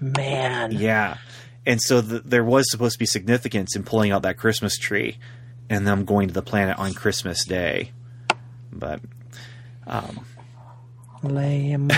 [0.00, 0.72] Man.
[0.72, 1.18] yeah.
[1.66, 5.18] And so th- there was supposed to be significance in pulling out that Christmas tree
[5.68, 7.90] and them going to the planet on Christmas Day.
[8.72, 9.00] But
[11.22, 11.90] Lame.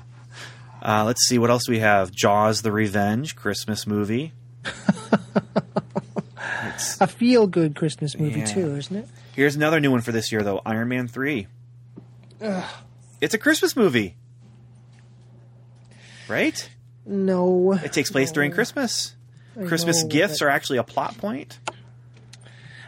[0.82, 2.10] uh, let's see, what else we have?
[2.12, 4.32] Jaws the Revenge, Christmas movie.
[7.00, 8.46] a feel good Christmas movie, Yeah.
[8.46, 9.08] too, isn't it?
[9.34, 11.46] Here's another new one for this year, though Iron Man 3.
[13.20, 14.16] It's a Christmas movie.
[16.28, 16.68] Right?
[17.06, 17.72] No.
[17.72, 19.14] It takes place during Christmas.
[19.66, 21.58] Christmas know, gifts but- are actually a plot point.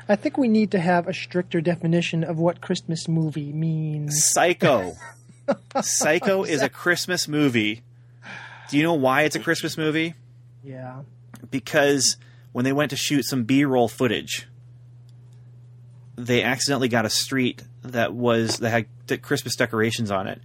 [0.07, 4.23] I think we need to have a stricter definition of what Christmas movie means.
[4.33, 4.93] Psycho.
[5.83, 7.83] Psycho is a Christmas movie.
[8.69, 10.13] Do you know why it's a Christmas movie?
[10.63, 11.03] Yeah.
[11.51, 12.19] Because
[12.53, 14.47] when they went to shoot some B-roll footage,
[16.17, 20.41] they accidentally got a street that was that had de- Christmas decorations on it.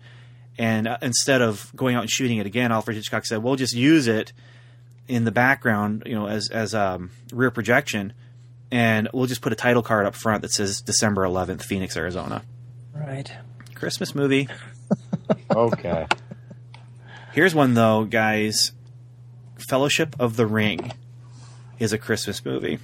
[0.58, 3.74] And uh, instead of going out and shooting it again, Alfred Hitchcock said, "We'll just
[3.74, 4.34] use it
[5.08, 8.14] in the background, you know, as as um, rear projection,
[8.72, 12.44] and we'll just put a title card up front that says December 11th, Phoenix, Arizona."
[12.94, 13.32] Right.
[13.76, 14.48] Christmas movie.
[15.56, 16.08] Okay.
[17.34, 18.72] Here's one though, guys.
[19.58, 20.92] Fellowship of the Ring
[21.78, 22.80] is a Christmas movie.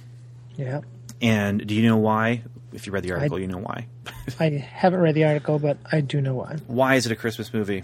[0.56, 0.82] Yeah.
[1.20, 2.42] And do you know why?
[2.76, 3.86] If you read the article, you know why.
[4.40, 6.58] I haven't read the article, but I do know why.
[6.66, 7.82] Why is it a Christmas movie?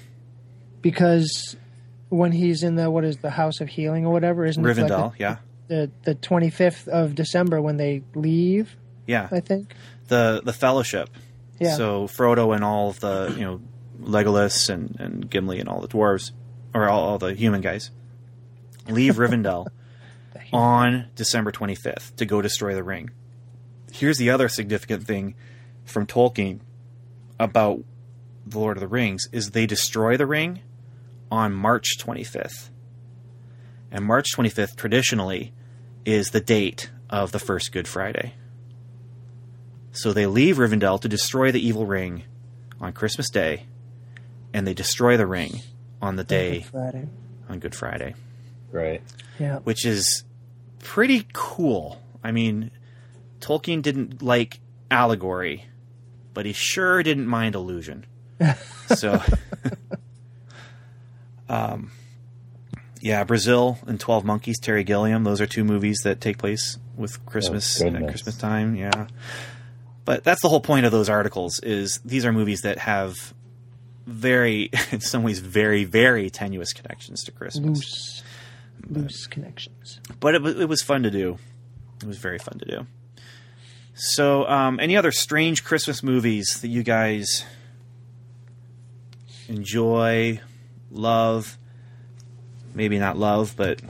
[0.82, 1.56] Because
[2.10, 5.10] when he's in the what is the House of Healing or whatever, isn't it Rivendell,
[5.10, 5.36] like yeah.
[5.68, 8.76] the the twenty fifth of December when they leave?
[9.06, 9.28] Yeah.
[9.32, 9.74] I think.
[10.08, 11.08] The the Fellowship.
[11.58, 11.74] Yeah.
[11.76, 13.60] So Frodo and all of the, you know,
[14.00, 16.32] Legolas and, and Gimli and all the dwarves
[16.74, 17.90] or all, all the human guys
[18.88, 19.68] leave Rivendell
[20.52, 23.10] on December 25th to go destroy the ring.
[23.92, 25.34] Here's the other significant thing
[25.84, 26.60] from Tolkien
[27.38, 27.84] about
[28.46, 30.60] the Lord of the Rings is they destroy the ring
[31.30, 32.70] on March 25th.
[33.90, 35.52] And March 25th traditionally
[36.04, 38.34] is the date of the first Good Friday.
[39.92, 42.24] So they leave Rivendell to destroy the evil ring
[42.80, 43.66] on Christmas Day,
[44.54, 45.60] and they destroy the ring
[46.00, 47.08] on the day Friday.
[47.48, 48.14] on Good Friday,
[48.70, 49.02] Right.
[49.38, 49.58] Yeah.
[49.58, 50.24] which is
[50.78, 52.00] pretty cool.
[52.24, 52.70] I mean,
[53.42, 55.66] Tolkien didn't like allegory,
[56.32, 58.06] but he sure didn't mind illusion.
[58.86, 59.20] so,
[61.48, 61.90] um,
[63.00, 65.24] yeah, Brazil and Twelve Monkeys, Terry Gilliam.
[65.24, 68.08] Those are two movies that take place with Christmas Oh, at.
[68.08, 68.76] Christmas time.
[68.76, 69.08] Yeah,
[70.04, 71.60] but that's the whole point of those articles.
[71.60, 73.34] Is these are movies that have
[74.06, 77.66] very, in some ways, very, very tenuous connections to Christmas.
[77.66, 78.22] Loose.
[78.88, 80.00] Loose connections.
[80.18, 81.38] But it, it was fun to do.
[82.02, 82.86] It was very fun to do.
[83.94, 87.44] So, um, any other strange Christmas movies that you guys
[89.48, 90.40] enjoy,
[90.90, 91.58] love?
[92.74, 93.80] Maybe not love, but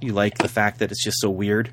[0.00, 1.70] you like the fact that it's just so weird.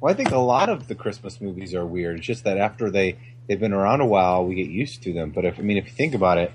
[0.00, 2.18] Well, I think a lot of the Christmas movies are weird.
[2.18, 5.30] It's just that after they they've been around a while, we get used to them.
[5.30, 6.52] But if I mean, if you think about it,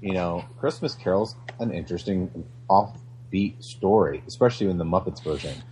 [0.00, 5.62] you know, Christmas Carol's an interesting offbeat story, especially in the Muppets version.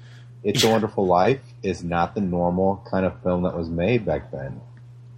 [0.44, 4.32] It's a Wonderful Life is not the normal kind of film that was made back
[4.32, 4.60] then.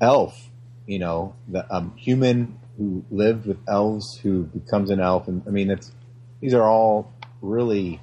[0.00, 0.50] Elf,
[0.87, 5.50] you know, the um, human who lived with elves who becomes an elf, and I
[5.50, 5.92] mean, it's
[6.40, 8.00] these are all really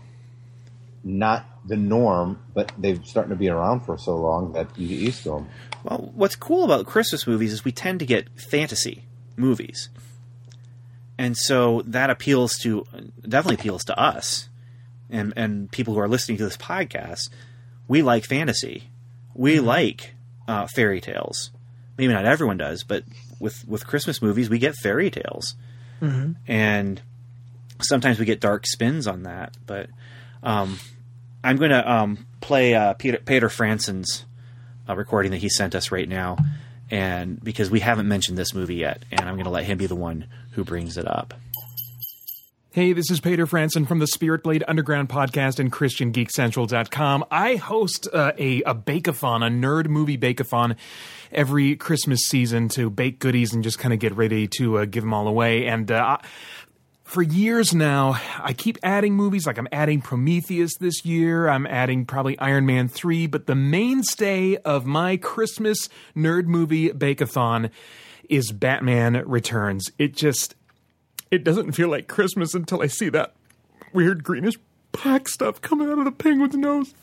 [1.04, 4.98] not the norm, but they've starting to be around for so long that you get
[4.98, 5.50] used to them.
[5.84, 9.04] Well, what's cool about Christmas movies is we tend to get fantasy
[9.36, 9.90] movies.
[11.18, 12.86] And so that appeals to
[13.22, 14.50] definitely appeals to us
[15.12, 17.30] and and people who are listening to this podcast.
[17.88, 18.90] We like fantasy.
[19.34, 20.14] We like
[20.48, 21.52] uh, fairy tales.
[21.98, 23.04] Maybe not everyone does, but
[23.40, 25.56] with with Christmas movies, we get fairy tales,
[26.48, 27.02] and
[27.82, 29.56] sometimes we get dark spins on that.
[29.66, 29.90] But
[30.42, 30.80] um,
[31.44, 34.26] I'm going to um, play uh, Peter Peter Fransen's
[34.88, 36.38] uh, recording that he sent us right now,
[36.90, 39.88] and because we haven't mentioned this movie yet, and I'm going to let him be
[39.88, 41.34] the one who brings it up.
[42.74, 47.26] Hey, this is Peter Franson from the Spirit Blade Underground podcast and ChristianGeekCentral.com.
[47.30, 50.78] I host uh, a, a bake-a-thon, a nerd movie bake-a-thon
[51.34, 55.04] every Christmas season to bake goodies and just kind of get ready to uh, give
[55.04, 55.68] them all away.
[55.68, 56.20] And uh,
[57.04, 59.46] for years now, I keep adding movies.
[59.46, 61.50] Like I'm adding Prometheus this year.
[61.50, 63.28] I'm adding probably Iron Man 3.
[63.28, 67.70] But the mainstay of my Christmas nerd movie bake-a-thon
[68.30, 69.92] is Batman Returns.
[69.98, 70.56] It just
[71.32, 73.34] it doesn't feel like Christmas until I see that
[73.94, 74.56] weird greenish
[74.92, 76.94] black stuff coming out of the penguin's nose.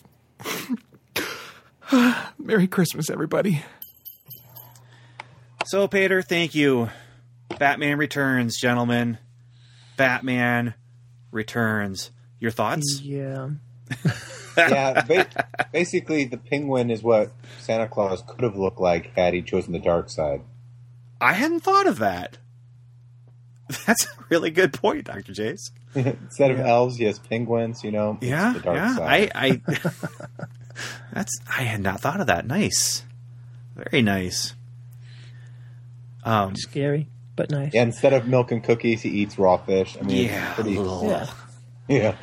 [2.38, 3.64] Merry Christmas, everybody.
[5.66, 6.90] So, Peter, thank you.
[7.58, 9.18] Batman Returns, gentlemen.
[9.96, 10.74] Batman
[11.32, 12.10] Returns.
[12.38, 13.00] Your thoughts?
[13.02, 13.50] Yeah.
[14.56, 15.26] yeah, ba-
[15.72, 19.78] basically, the penguin is what Santa Claus could have looked like had he chosen the
[19.78, 20.42] dark side.
[21.20, 22.38] I hadn't thought of that.
[23.86, 25.32] That's a really good point, Dr.
[25.32, 25.70] Jace.
[25.94, 27.84] Instead of elves, he has penguins.
[27.84, 28.96] You know, Yeah, the dark yeah.
[28.96, 29.32] side.
[29.34, 29.80] I, I
[31.12, 32.46] that's I had not thought of that.
[32.46, 33.04] Nice,
[33.74, 34.54] very nice.
[36.24, 37.72] Um, Scary, but nice.
[37.74, 39.96] yeah, instead of milk and cookies, he eats raw fish.
[39.98, 40.72] I mean, yeah, pretty.
[40.72, 41.26] Yeah.
[41.88, 42.16] yeah.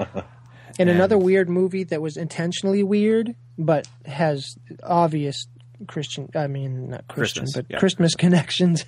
[0.78, 5.48] And And- another weird movie that was intentionally weird, but has obvious
[5.88, 7.80] Christian, I mean, not Christian, Christmas, but yeah.
[7.80, 8.86] Christmas connections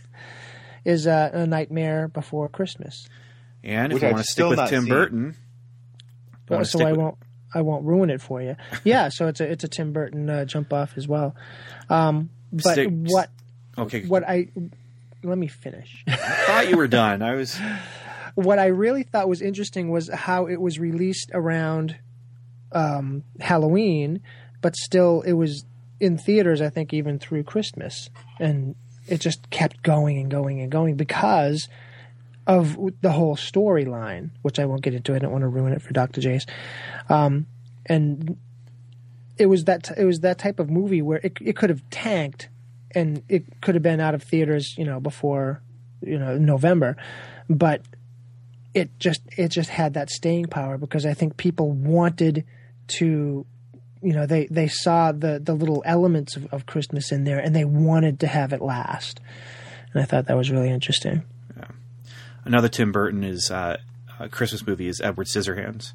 [0.87, 3.07] is uh, A Nightmare Before Christmas.
[3.63, 4.89] And if Which you want to stick with Tim seen.
[4.89, 5.35] Burton,
[6.49, 7.17] you so I with- won't,
[7.53, 8.55] I won't ruin it for you.
[8.83, 11.35] Yeah, so it's a, it's a Tim Burton uh, jump off as well.
[11.89, 13.29] Um, but Stick- what,
[13.77, 14.47] Okay, what I,
[15.23, 16.03] let me finish.
[16.07, 17.21] I thought you were done.
[17.21, 17.59] I was.
[18.35, 21.97] what I really thought was interesting was how it was released around
[22.71, 24.21] um, Halloween,
[24.61, 25.65] but still it was
[25.99, 26.61] in theaters.
[26.61, 28.75] I think even through Christmas, and
[29.07, 31.67] it just kept going and going and going because
[32.45, 35.13] of the whole storyline, which I won't get into.
[35.13, 36.47] I don't want to ruin it for Doctor Jace.
[37.09, 37.45] Um,
[37.85, 38.37] and
[39.37, 42.49] it was that it was that type of movie where it it could have tanked,
[42.95, 45.61] and it could have been out of theaters, you know, before
[46.01, 46.95] you know November,
[47.49, 47.81] but
[48.73, 52.45] it just it just had that staying power because I think people wanted
[52.87, 53.45] to
[54.01, 57.55] you know they they saw the the little elements of, of Christmas in there and
[57.55, 59.19] they wanted to have it last
[59.93, 61.23] and I thought that was really interesting
[62.45, 63.75] Another Tim Burton is uh,
[64.21, 65.91] a Christmas movie is Edward Scissorhands,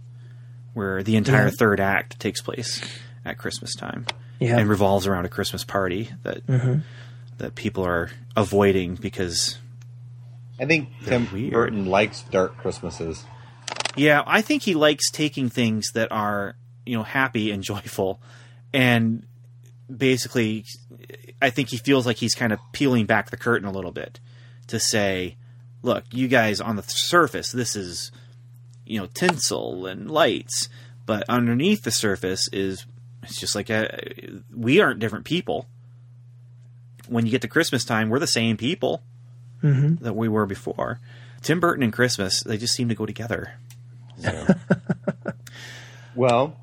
[0.75, 1.53] where the entire Yeah.
[1.59, 2.83] third act takes place
[3.25, 4.05] at Christmas time
[4.39, 4.59] Yeah.
[4.59, 6.43] and revolves around a Christmas party that
[7.39, 9.57] that people are avoiding because
[10.61, 11.53] I think Tim weird.
[11.55, 13.25] Burton likes dark Christmases.
[13.97, 16.55] Yeah, I think he likes taking things that are,
[16.87, 18.21] you know, happy and joyful
[18.73, 19.27] and
[19.95, 20.65] basically
[21.41, 24.21] I think he feels like he's kind of peeling back the curtain a little bit
[24.69, 25.37] to say,
[25.83, 28.13] look, you guys on the surface, this is,
[28.87, 30.69] you know, tinsel and lights,
[31.05, 32.87] but underneath the surface is
[33.25, 35.67] it's just like a, we aren't different people.
[37.09, 39.03] When you get to Christmas time, we're the same people
[39.63, 40.03] mm-hmm.
[40.05, 41.01] that we were before.
[41.41, 43.55] Tim Burton and Christmas, they just seem to go together.
[46.15, 46.57] Well,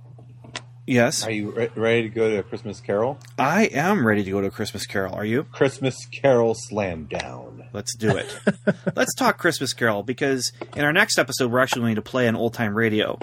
[0.89, 3.19] Yes, are you re- ready to go to a Christmas Carol?
[3.37, 5.13] I am ready to go to a Christmas Carol.
[5.13, 5.43] Are you?
[5.43, 7.63] Christmas Carol Slam Down.
[7.73, 8.39] Let's do it.
[8.95, 12.35] Let's talk Christmas Carol because in our next episode, we're actually going to play an
[12.35, 13.19] old time radio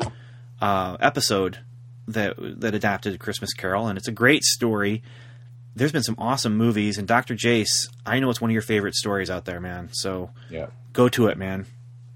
[0.60, 1.58] uh, episode
[2.06, 5.02] that that adapted Christmas Carol, and it's a great story.
[5.74, 7.34] There's been some awesome movies, and Dr.
[7.34, 9.88] Jace, I know it's one of your favorite stories out there, man.
[9.92, 10.66] So Yeah.
[10.92, 11.66] go to it, man.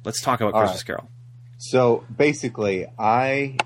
[0.04, 0.86] Let's talk about All Christmas right.
[0.86, 1.10] Carol.
[1.58, 3.56] So basically, I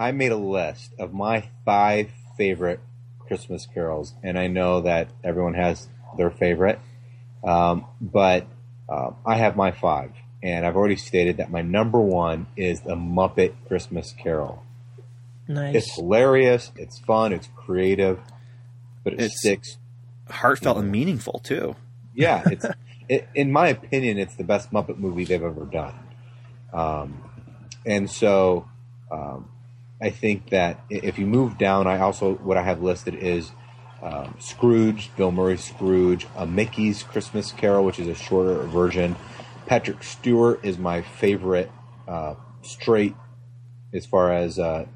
[0.00, 2.80] I made a list of my five favorite
[3.18, 6.78] Christmas carols, and I know that everyone has their favorite,
[7.44, 8.46] um, but
[8.88, 12.94] uh, I have my five, and I've already stated that my number one is the
[12.96, 14.64] Muppet Christmas Carol.
[15.46, 18.20] nice It's hilarious, it's fun, it's creative,
[19.04, 19.76] but it It's- sticks.
[20.30, 21.76] Heartfelt and meaningful too.
[22.14, 22.64] Yeah, it's
[23.08, 25.94] it, in my opinion, it's the best Muppet movie they've ever done.
[26.72, 27.20] Um,
[27.84, 28.66] and so,
[29.10, 29.49] um,
[30.00, 33.52] I think that if you move down, I also what I have listed is
[34.02, 39.16] um, Scrooge, Bill Murray's Scrooge, Mickey's Christmas Carol, which is a shorter version.
[39.66, 41.70] Patrick Stewart is my favorite
[42.08, 43.14] uh, straight
[43.92, 44.86] as far as uh,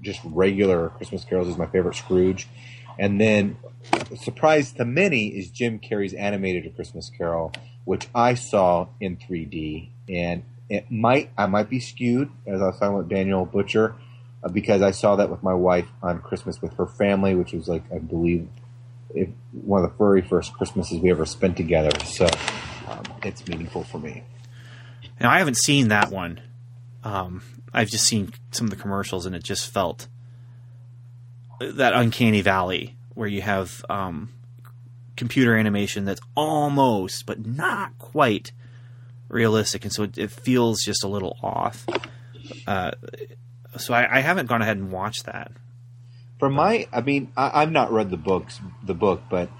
[0.00, 2.48] just regular Christmas carols is my favorite Scrooge.
[2.98, 3.58] And then,
[4.16, 7.52] surprise to many, is Jim Carrey's animated A Christmas Carol,
[7.84, 12.94] which I saw in 3D, and it might I might be skewed as I talking
[12.94, 13.94] with Daniel Butcher
[14.42, 17.68] uh, because I saw that with my wife on Christmas with her family, which was
[17.68, 18.48] like I believe
[19.14, 21.90] it, one of the very first Christmases we ever spent together.
[22.04, 22.26] So
[22.88, 24.24] um, it's meaningful for me.
[25.20, 26.40] Now I haven't seen that one.
[27.04, 30.08] Um, I've just seen some of the commercials, and it just felt
[31.60, 34.30] that uncanny valley where you have um,
[35.16, 38.52] computer animation that's almost, but not quite
[39.28, 41.84] realistic, and so it, it feels just a little off.
[42.66, 42.92] Uh,
[43.78, 45.52] so I, I haven't gone ahead and watched that.
[46.38, 49.50] For my, I mean, I, I've not read the books, the book, but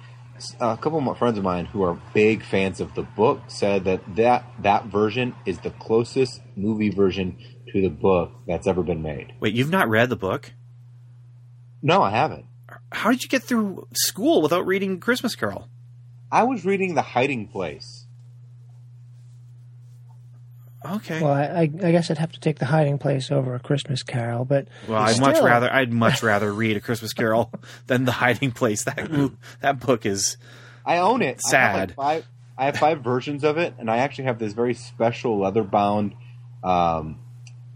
[0.61, 3.85] a couple of my friends of mine who are big fans of the book said
[3.85, 7.37] that that, that version is the closest movie version
[7.73, 9.33] to the book that's ever been made.
[9.41, 10.53] Wait, you've not read the book?
[11.83, 12.47] No, I haven't.
[12.93, 15.69] How did you get through school without reading Christmas Carol?
[16.31, 17.98] I was reading The Hiding Place.
[20.85, 21.21] Okay.
[21.23, 24.03] Well, I, I, I guess I'd have to take the hiding place over a Christmas
[24.03, 27.51] Carol, but Well, I'd much rather I'd much rather read a Christmas Carol
[27.89, 28.85] than the Hiding Place.
[28.85, 30.37] That that book is
[30.87, 31.27] I own it.
[31.27, 31.89] I have, Sad.
[31.89, 32.27] like five,
[32.57, 36.15] I have five versions of it, and I actually have this very special leather bound
[36.65, 37.19] um,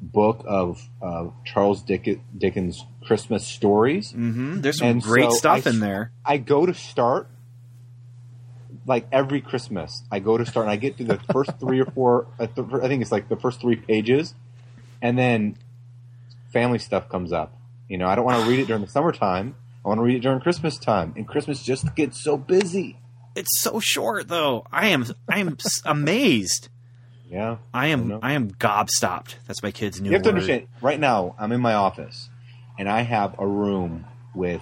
[0.00, 4.12] book of uh, Charles Dick- Dickens' Christmas stories.
[4.12, 6.12] mhm, there's some And great so stuff I- in there.
[6.24, 7.28] I go to start
[8.86, 10.02] like every Christmas.
[10.10, 12.26] I go to start and I get to the first three or four.
[12.38, 12.46] Uh,
[12.82, 14.34] I think it's like the first three pages,
[15.00, 15.56] and then
[16.52, 17.56] family stuff comes up.
[17.88, 19.54] You know, I don't want to read it during the summertime.
[19.84, 22.98] I want to read it during Christmas time, and Christmas just gets so busy.
[23.34, 24.64] It's so short though.
[24.70, 26.68] I am I am amazed.
[27.28, 28.18] Yeah, I I am know.
[28.22, 29.36] I am gobstopped.
[29.46, 30.34] That's my kid's new You have to word.
[30.34, 30.66] understand.
[30.82, 32.28] Right now, I'm in my office,
[32.78, 34.04] and I have a room
[34.34, 34.60] with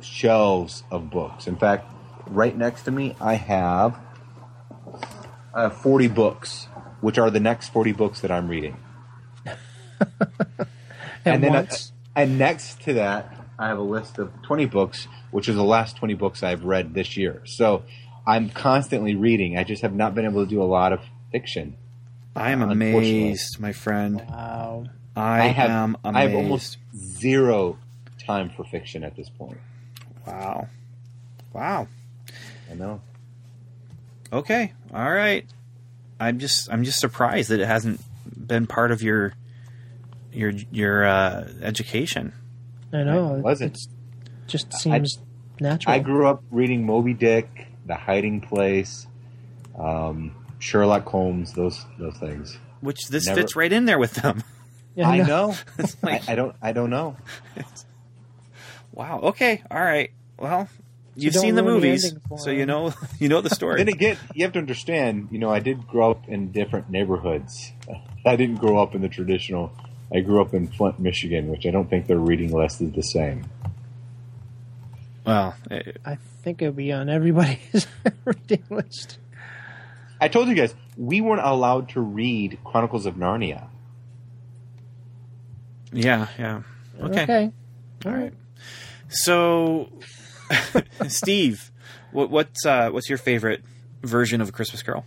[0.00, 1.46] shelves of books.
[1.48, 1.90] In fact,
[2.34, 3.98] right next to me, I have
[5.54, 6.66] I have 40 books,
[7.00, 8.76] which are the next 40 books that I'm reading.
[9.46, 10.68] at
[11.24, 11.92] and then, once.
[12.16, 15.64] uh, and next to that, I have a list of 20 books, which is the
[15.64, 17.42] last 20 books I've read this year.
[17.44, 17.84] So
[18.26, 19.58] I'm constantly reading.
[19.58, 21.76] I just have not been able to do a lot of fiction.
[22.34, 24.24] I am amazed, my friend.
[24.28, 24.86] wow.
[25.14, 26.16] I, have am amazed.
[26.16, 27.78] I have almost zero
[28.18, 29.58] time for fiction at this point.
[30.26, 30.68] wow.
[31.52, 31.88] Wow.
[32.72, 33.00] I know.
[34.32, 34.72] Okay.
[34.94, 35.46] All right.
[36.18, 38.00] I'm just I'm just surprised that it hasn't
[38.46, 39.34] been part of your
[40.32, 42.32] your your uh, education.
[42.92, 43.34] I know.
[43.34, 43.72] It wasn't.
[43.74, 43.88] It's
[44.46, 45.18] just seems
[45.60, 45.94] natural.
[45.94, 49.06] I grew up reading Moby Dick, The Hiding Place,
[49.78, 52.56] um, Sherlock Holmes, those those things.
[52.80, 54.42] Which this Never- fits right in there with them.
[54.94, 55.24] Yeah, I no.
[55.24, 55.54] know.
[55.78, 56.54] It's I, I don't.
[56.60, 57.16] I don't know.
[58.92, 59.20] wow.
[59.22, 59.62] Okay.
[59.70, 60.10] All right.
[60.38, 60.68] Well,
[61.16, 63.78] you've seen the ruin the movies, so you know you know the story.
[63.78, 65.28] Then again, you have to understand.
[65.30, 67.72] You know, I did grow up in different neighborhoods.
[68.26, 69.72] I didn't grow up in the traditional.
[70.14, 73.02] I grew up in Flint, Michigan, which I don't think their reading list is the
[73.02, 73.44] same.
[75.26, 77.86] well, eh, I think it would be on everybody's
[78.24, 79.18] reading list.
[80.20, 83.68] I told you guys we weren't allowed to read Chronicles of Narnia.
[85.92, 86.62] yeah, yeah.
[87.00, 87.22] Okay.
[87.22, 87.52] Okay.
[88.06, 88.32] All right.
[89.08, 89.90] So,
[91.08, 91.70] Steve,
[92.10, 93.62] what what's uh, what's your favorite
[94.02, 95.04] version of a Christmas Carol?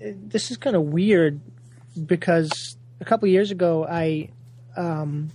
[0.00, 1.40] This is kind of weird
[2.06, 4.30] because a couple years ago I
[4.76, 5.30] um,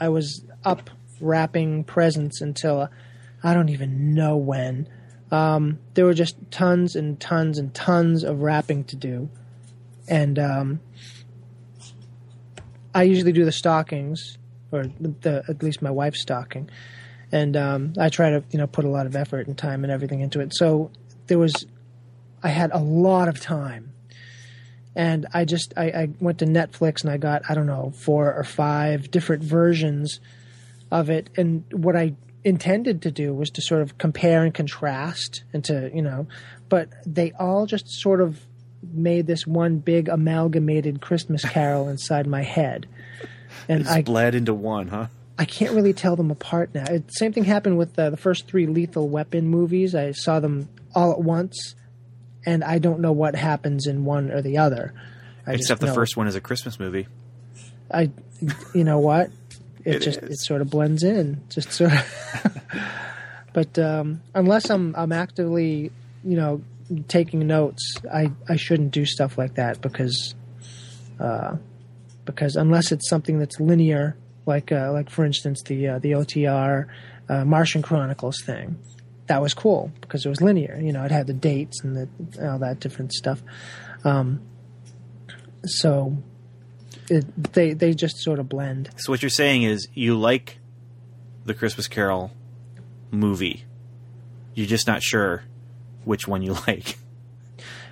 [0.00, 2.88] I was up wrapping presents until
[3.42, 4.88] I don't even know when.
[5.30, 9.28] Um, there were just tons and tons and tons of wrapping to do,
[10.08, 10.80] and um,
[12.94, 14.38] I usually do the stockings,
[14.72, 16.70] or the, the at least my wife's stocking,
[17.32, 19.92] and um, I try to you know put a lot of effort and time and
[19.92, 20.54] everything into it.
[20.54, 20.90] So
[21.26, 21.66] there was,
[22.42, 23.92] I had a lot of time,
[24.94, 28.32] and I just I, I went to Netflix and I got I don't know four
[28.32, 30.20] or five different versions
[30.90, 32.14] of it, and what I
[32.44, 36.26] intended to do was to sort of compare and contrast and to you know,
[36.68, 38.40] but they all just sort of
[38.92, 42.86] made this one big amalgamated Christmas Carol inside my head,
[43.68, 45.08] and It's I bled into one, huh?
[45.38, 46.84] I can't really tell them apart now.
[46.90, 49.94] It, same thing happened with uh, the first three Lethal Weapon movies.
[49.94, 51.74] I saw them all at once,
[52.44, 54.92] and I don't know what happens in one or the other.
[55.46, 57.06] I Except the know- first one is a Christmas movie.
[57.90, 58.10] I,
[58.74, 59.30] you know what?
[59.84, 60.30] It, It just is.
[60.32, 62.62] it sort of blends in, just sort of.
[63.54, 65.92] but um, unless I'm I'm actively,
[66.24, 66.62] you know,
[67.06, 70.34] taking notes, I I shouldn't do stuff like that because,
[71.20, 71.56] uh,
[72.26, 74.16] because unless it's something that's linear,
[74.48, 76.86] like uh, like for instance the uh, the OTR
[77.28, 78.78] uh, Martian Chronicles thing,
[79.26, 80.80] that was cool because it was linear.
[80.82, 83.42] You know, it had the dates and the all that different stuff.
[84.02, 84.40] Um,
[85.64, 86.16] so
[87.08, 88.90] it, they they just sort of blend.
[88.96, 90.58] So what you're saying is you like
[91.44, 92.32] the Christmas Carol
[93.10, 93.64] movie.
[94.54, 95.44] You're just not sure
[96.04, 96.98] which one you like.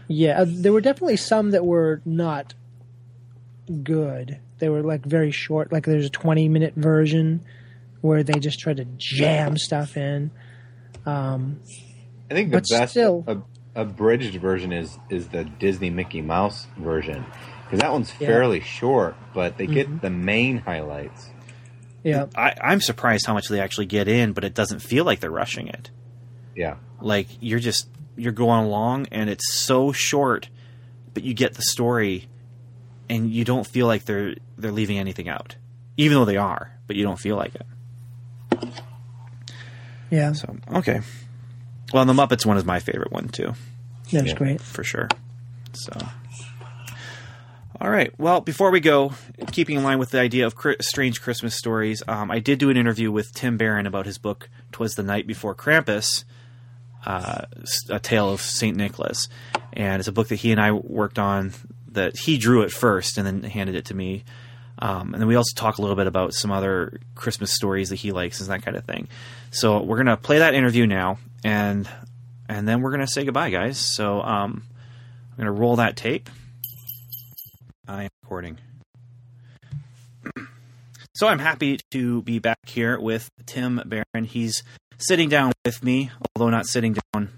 [0.09, 2.54] Yeah, uh, there were definitely some that were not
[3.82, 4.38] good.
[4.58, 5.72] They were like very short.
[5.72, 7.44] Like there's a 20 minute version
[8.00, 10.30] where they just try to jam stuff in.
[11.04, 11.60] Um,
[12.30, 13.44] I think the best still- ab-
[13.74, 17.24] abridged version is is the Disney Mickey Mouse version
[17.64, 18.28] because that one's Yeah.
[18.28, 21.30] fairly short, but they get the main highlights.
[22.02, 25.18] yeah, I, I'm surprised how much they actually get in, but it doesn't feel like
[25.20, 25.90] they're rushing it.
[26.54, 26.76] Yeah.
[27.00, 30.48] Like you're just you're going along and it's so short,
[31.12, 32.28] but you get the story
[33.09, 35.57] and you don't feel like they're they're leaving anything out.
[35.96, 37.66] Even though they are, but you don't feel like it.
[40.11, 41.00] Yeah, So okay.
[41.92, 43.54] Well, the Muppets one is my favorite one too,
[44.12, 44.34] that's Yeah.
[44.34, 44.61] great.
[44.61, 45.09] for sure.
[45.72, 45.92] So
[47.80, 48.12] all right.
[48.18, 49.12] Well, before we go,
[49.52, 52.70] keeping in line with the idea of cri- strange Christmas stories, um, I did do
[52.70, 56.24] an interview with Tim Barron about his book "Twas the Night Before Krampus,"
[57.04, 59.28] uh, s- a tale of Saint Nicholas,
[59.74, 61.52] and it's a book that he and I worked on.
[61.97, 64.24] That he drew it first and then handed it to me.
[64.78, 67.97] Um, and then we also talk a little bit about some other Christmas stories that
[67.97, 69.09] he likes and that kind of thing.
[69.51, 71.88] So we're gonna play that interview now, and
[72.49, 73.78] and then we're gonna say goodbye, guys.
[73.78, 74.62] So um,
[75.32, 76.28] I'm gonna roll that tape.
[77.88, 78.59] I am recording.
[81.14, 84.26] So I'm happy to be back here with Tim Barron.
[84.26, 84.62] He's
[84.99, 87.30] sitting down with me, although not sitting down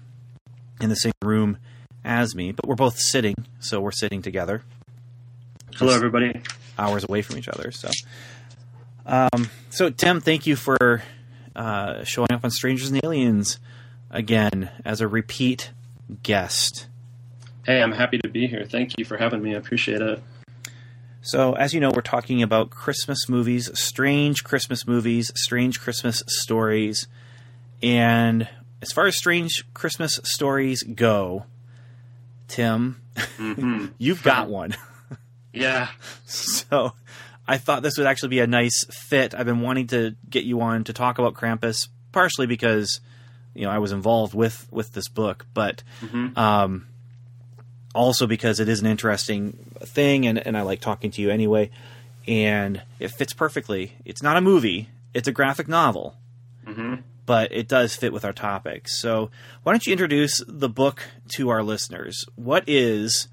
[0.81, 1.57] in the same room
[2.03, 4.63] as me, but we're both sitting, so we're sitting together.
[5.75, 6.41] Hello, everybody.
[6.77, 7.71] Hours away from each other.
[7.71, 7.89] So,
[9.05, 11.03] um, so Tim, thank you for
[11.55, 13.59] uh, showing up on Strangers and Aliens
[14.09, 15.71] again as a repeat
[16.23, 16.87] guest.
[17.65, 18.65] Hey, I'm happy to be here.
[18.65, 19.53] Thank you for having me.
[19.53, 20.21] I appreciate it.
[21.21, 27.07] So, as you know, we're talking about Christmas movies, strange Christmas movies, strange Christmas stories.
[27.83, 28.47] And
[28.81, 31.45] as far as strange Christmas stories go,
[32.49, 33.85] Tim, mm-hmm.
[33.97, 34.75] you've got one.
[35.53, 35.87] Yeah.
[36.25, 36.93] So,
[37.47, 39.33] I thought this would actually be a nice fit.
[39.33, 42.99] I've been wanting to get you on to talk about Krampus, partially because
[43.55, 46.37] you know I was involved with with this book, but mm-hmm.
[46.37, 46.87] um,
[47.95, 51.71] also because it is an interesting thing, and, and I like talking to you anyway.
[52.27, 53.93] And it fits perfectly.
[54.05, 56.15] It's not a movie; it's a graphic novel,
[56.67, 56.95] mm-hmm.
[57.29, 58.87] But it does fit with our topic.
[58.87, 59.29] So,
[59.61, 61.03] why don't you introduce the book
[61.33, 62.25] to our listeners?
[62.35, 63.27] What is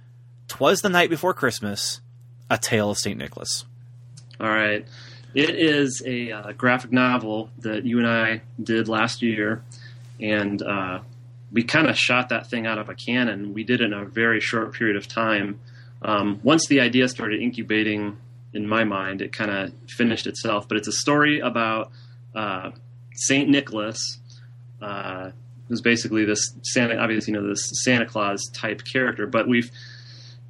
[0.49, 2.03] "Twas the Night Before Christmas"?
[2.51, 3.64] A Tale of Saint Nicholas.
[4.38, 4.86] All right.
[5.32, 9.64] It is a uh, graphic novel that you and I did last year,
[10.20, 10.99] and uh,
[11.51, 13.55] we kind of shot that thing out of a cannon.
[13.55, 15.59] We did it in a very short period of time.
[16.03, 18.18] Um, once the idea started incubating
[18.53, 20.68] in my mind, it kind of finished itself.
[20.68, 21.92] But it's a story about
[22.34, 22.72] uh,
[23.17, 24.19] Saint Nicholas,
[24.81, 25.31] uh,
[25.69, 29.27] who's basically this Santa, obviously, you know, this Santa Claus type character.
[29.27, 29.71] But we've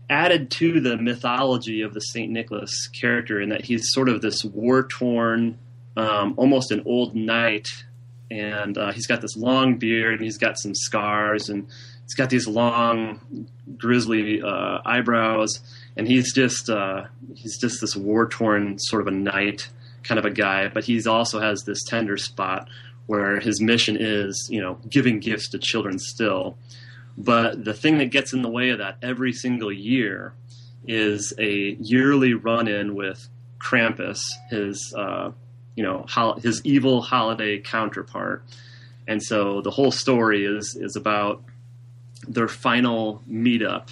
[0.08, 4.44] added to the mythology of the Saint Nicholas character in that he's sort of this
[4.44, 5.58] war torn,
[5.96, 7.66] um, almost an old knight,
[8.30, 11.66] and uh, he's got this long beard and he's got some scars and
[12.02, 15.60] he's got these long, grizzly uh, eyebrows,
[15.96, 17.04] and he's just uh,
[17.34, 19.68] he's just this war torn sort of a knight
[20.06, 22.68] kind of a guy, but he also has this tender spot
[23.06, 26.56] where his mission is, you know, giving gifts to children still.
[27.16, 30.34] But the thing that gets in the way of that every single year
[30.86, 33.28] is a yearly run-in with
[33.58, 35.32] Krampus, his uh,
[35.74, 36.06] you know
[36.42, 38.44] his evil holiday counterpart.
[39.08, 41.42] And so the whole story is is about
[42.28, 43.88] their final meetup,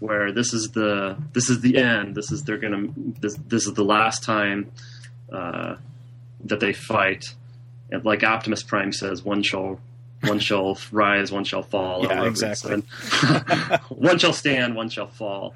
[0.00, 2.14] where this is the this is the end.
[2.14, 2.88] This is they're gonna
[3.20, 4.70] this this is the last time
[5.32, 5.76] uh,
[6.44, 7.34] that they fight.
[7.90, 9.80] And like Optimus Prime says, one shall
[10.22, 12.04] one shall rise, one shall fall.
[12.04, 12.76] Yeah, exactly.
[13.88, 15.54] one shall stand, one shall fall.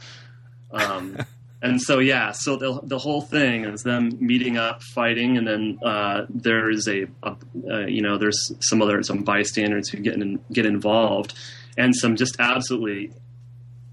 [0.70, 1.18] Um,
[1.62, 5.78] and so yeah, so the the whole thing is them meeting up, fighting, and then
[5.82, 7.36] uh, there's a, a
[7.70, 11.34] uh, you know there's some other some bystanders who get in, get involved,
[11.76, 13.10] and some just absolutely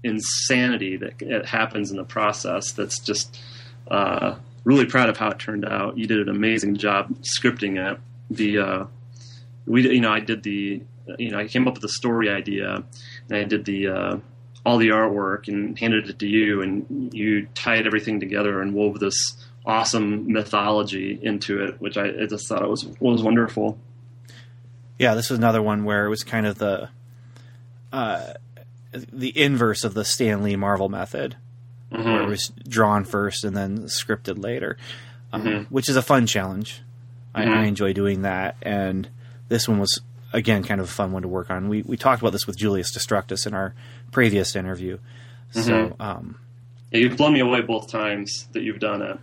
[0.04, 2.72] insanity that, that happens in the process.
[2.72, 3.40] That's just
[3.88, 4.36] uh,
[4.66, 5.96] really proud of how it turned out.
[5.96, 7.98] You did an amazing job scripting it.
[8.28, 8.86] The uh,
[9.64, 10.82] we you know I did the
[11.18, 12.84] you know I came up with the story idea
[13.28, 14.16] and I did the uh,
[14.66, 18.98] all the artwork and handed it to you and you tied everything together and wove
[18.98, 19.16] this
[19.64, 23.78] awesome mythology into it which I, I just thought it was was wonderful
[24.98, 26.88] Yeah, this was another one where it was kind of the
[27.92, 28.32] uh,
[28.92, 31.36] the inverse of the Stan Lee Marvel method,
[31.90, 34.76] where it was drawn first and then scripted later,
[35.32, 36.82] um, which is a fun challenge.
[37.34, 39.08] I, I enjoy doing that, and
[39.48, 40.00] this one was
[40.32, 41.68] again kind of a fun one to work on.
[41.68, 43.74] We we talked about this with Julius Destructus in our
[44.10, 44.98] previous interview,
[45.50, 46.38] so um,
[46.90, 49.18] yeah, you've blown me away both times that you've done it.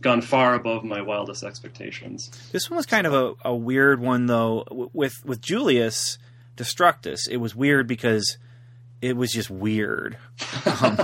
[0.00, 2.30] Gone far above my wildest expectations.
[2.50, 4.90] This one was kind of a, a weird one though.
[4.92, 6.18] With with Julius
[6.56, 8.38] Destructus, it was weird because
[9.02, 10.16] it was just weird.
[10.66, 10.96] Um,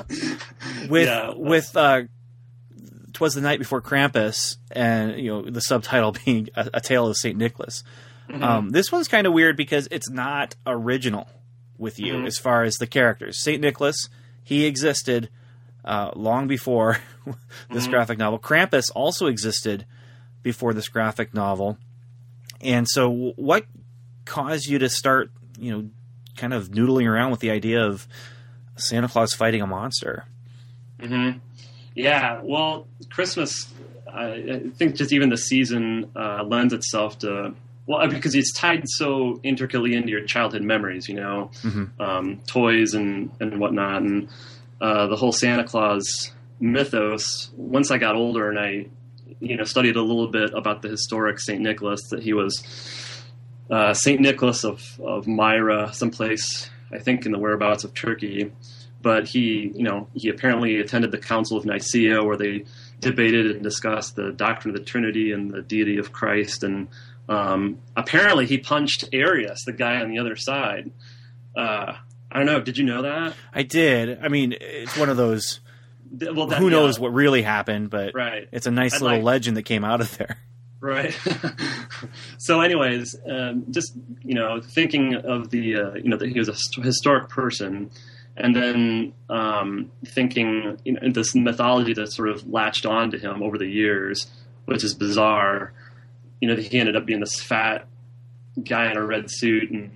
[0.88, 1.32] with Yeah.
[1.36, 2.02] with uh,
[3.12, 7.16] twas the night before Krampus, and you know the subtitle being a, a tale of
[7.16, 7.82] Saint Nicholas.
[8.40, 11.28] Um, this one's kind of weird because it's not original
[11.78, 13.42] with you as far as the characters.
[13.42, 14.08] Saint Nicholas,
[14.44, 15.30] he existed
[15.84, 16.98] uh, long before
[17.70, 18.38] this graphic novel.
[18.38, 19.86] Krampus also existed
[20.42, 21.78] before this graphic novel,
[22.60, 23.64] and so what
[24.26, 25.88] caused you to start, you know,
[26.38, 28.06] kind of noodling around with the idea of
[28.76, 30.24] Santa Claus fighting a monster?
[31.00, 31.30] hmm
[31.94, 33.72] Yeah, well, Christmas,
[34.12, 37.54] I, I think just even the season uh, lends itself to,
[37.86, 41.50] well, because it's tied so intricately into your childhood memories, you know,
[42.00, 44.02] um, toys and, and whatnot.
[44.02, 44.28] And
[44.80, 46.30] uh, the whole Santa Claus
[46.60, 48.86] mythos, once I got older and I,
[49.40, 51.60] you know, studied a little bit about the historic St.
[51.60, 52.62] Nicholas, that he was
[53.70, 54.20] uh, St.
[54.20, 58.52] Nicholas of, of Myra, someplace, I think, in the whereabouts of Turkey
[59.00, 62.64] but he, you know, he apparently attended the Council of Nicaea where they
[63.00, 66.64] debated and discussed the doctrine of the Trinity and the deity of Christ.
[66.64, 66.88] And
[67.28, 70.90] um, apparently, he punched Arius, the guy on the other side.
[71.56, 71.94] Uh,
[72.30, 72.60] I don't know.
[72.60, 73.34] Did you know that?
[73.54, 74.18] I did.
[74.20, 75.60] I mean, it's one of those.
[76.10, 78.48] Well, that, who knows yeah, what really happened, but Right.
[78.50, 80.38] it's a nice I'd little like- legend that came out of there.
[80.80, 81.16] Right.
[82.38, 86.48] so, anyways, um, just you know, thinking of the uh, you know that he was
[86.48, 87.90] a historic person,
[88.36, 93.42] and then um, thinking you know this mythology that sort of latched on to him
[93.42, 94.28] over the years,
[94.66, 95.72] which is bizarre.
[96.40, 97.86] You know, he ended up being this fat
[98.62, 99.90] guy in a red suit and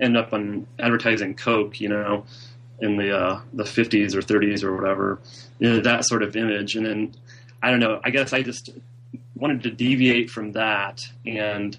[0.00, 1.78] ended up on advertising Coke.
[1.78, 2.24] You know,
[2.80, 5.20] in the uh, the fifties or thirties or whatever.
[5.58, 7.14] You know, that sort of image, and then
[7.62, 8.00] I don't know.
[8.02, 8.70] I guess I just
[9.42, 11.76] wanted to deviate from that and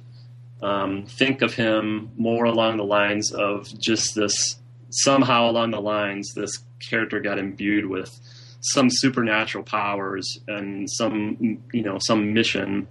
[0.62, 4.58] um, think of him more along the lines of just this
[4.90, 6.52] somehow along the lines this
[6.90, 8.20] character got imbued with
[8.60, 12.86] some supernatural powers and some you know some mission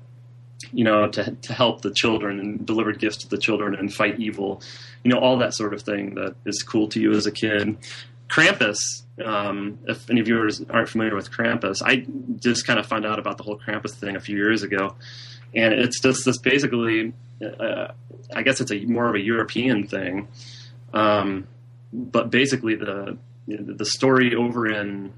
[0.72, 4.18] you know to to help the children and deliver gifts to the children and fight
[4.18, 4.62] evil
[5.04, 7.76] you know all that sort of thing that is cool to you as a kid.
[8.28, 12.06] Krampus, um, if any viewers aren't familiar with Krampus, I
[12.40, 14.96] just kind of found out about the whole Krampus thing a few years ago,
[15.54, 17.12] and it's just this basically,
[17.44, 17.88] uh,
[18.34, 20.28] I guess it's a more of a European thing,
[20.94, 21.46] um,
[21.92, 25.12] but basically the the story over in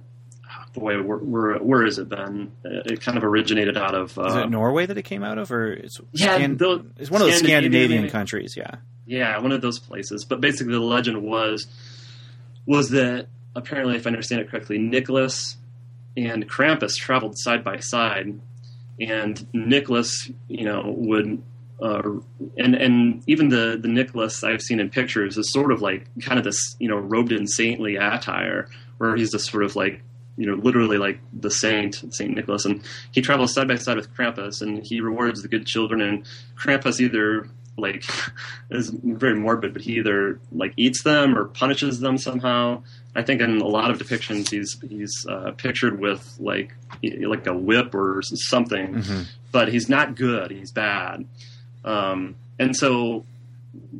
[0.73, 2.51] boy, where, where, where has it been?
[2.65, 5.53] It kind of originated out of uh, Is it Norway that it came out of,
[5.53, 8.55] or it's Yeah, Scan- the- it's one of those Scandinavian- Scandinavian countries?
[8.57, 8.77] Yeah.
[9.07, 10.25] Yeah, one of those places.
[10.25, 11.67] But basically, the legend was
[12.67, 15.57] was that apparently, if I understand it correctly, Nicholas
[16.17, 18.41] and Krampus traveled side by side,
[19.01, 21.43] and Nicholas, you know, would.
[21.83, 22.21] Uh,
[22.57, 26.39] and and even the the Nicholas I've seen in pictures is sort of like kind
[26.39, 30.01] of this you know robed in saintly attire where he's just sort of like
[30.37, 32.81] you know literally like the saint Saint Nicholas and
[33.11, 36.25] he travels side by side with Krampus and he rewards the good children and
[36.57, 38.05] Krampus either like
[38.71, 42.83] is very morbid, but he either like eats them or punishes them somehow.
[43.15, 47.55] I think in a lot of depictions he's he's uh, pictured with like like a
[47.55, 49.05] whip or something,
[49.53, 50.51] but he's not good.
[50.51, 51.27] He's bad,
[51.85, 53.25] um, and so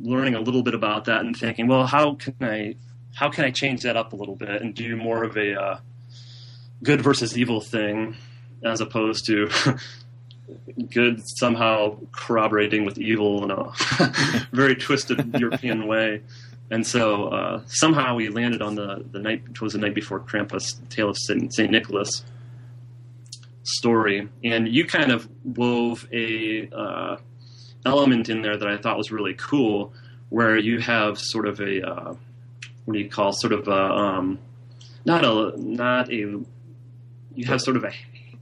[0.01, 2.75] learning a little bit about that and thinking, well, how can I
[3.13, 5.79] how can I change that up a little bit and do more of a uh,
[6.83, 8.15] good versus evil thing
[8.63, 9.49] as opposed to
[10.91, 16.21] good somehow corroborating with evil in a very twisted European way.
[16.71, 20.19] And so uh, somehow we landed on the, the night, it was the night before
[20.19, 21.53] Krampus, Tale of St.
[21.53, 21.69] St.
[21.71, 22.23] Nicholas
[23.63, 24.29] story.
[24.43, 27.17] And you kind of wove a uh,
[27.85, 29.93] element in there that I thought was really cool,
[30.29, 32.13] where you have sort of a, uh,
[32.85, 34.39] what do you call, sort of a, um,
[35.05, 36.15] not a, not a,
[37.35, 37.91] you have sort of a,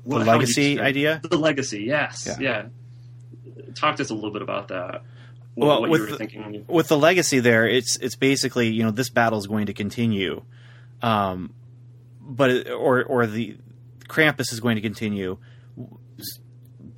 [0.03, 1.21] what- legacy idea.
[1.23, 2.39] the legacy, yes, Yeah.
[2.39, 2.65] yeah.
[3.75, 5.01] Talk to us a little bit about that.
[5.55, 6.41] What, Well, what with you were the- thinking.
[6.43, 9.67] when you- with the legacy there, it's it's basically you know this battle is going
[9.67, 10.41] to continue,
[11.01, 11.53] um,
[12.21, 13.57] but it, or or the
[14.07, 15.37] Krampus is going to continue,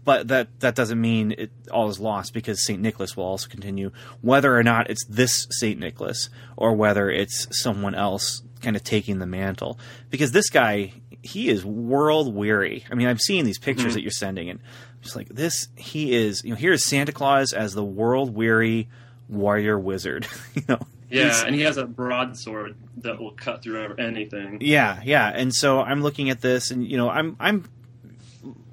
[0.03, 3.91] but that that doesn't mean it all is lost because Saint Nicholas will also continue,
[4.21, 9.19] whether or not it's this Saint Nicholas or whether it's someone else kind of taking
[9.19, 9.77] the mantle.
[10.09, 12.85] Because this guy, he is world weary.
[12.91, 14.59] I mean, I'm seeing these pictures that you're sending, and
[15.05, 15.69] just like this.
[15.77, 18.89] He is, you know, here is Santa Claus as the world weary
[19.29, 20.27] warrior wizard.
[20.55, 20.79] you know,
[21.09, 24.57] yeah, and he has a broadsword that will cut through anything.
[24.61, 25.29] yeah, yeah.
[25.29, 27.65] And so I'm looking at this, and you know, I'm I'm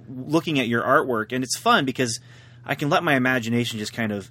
[0.08, 2.20] looking at your artwork, and it's fun because
[2.64, 4.30] I can let my imagination just kind of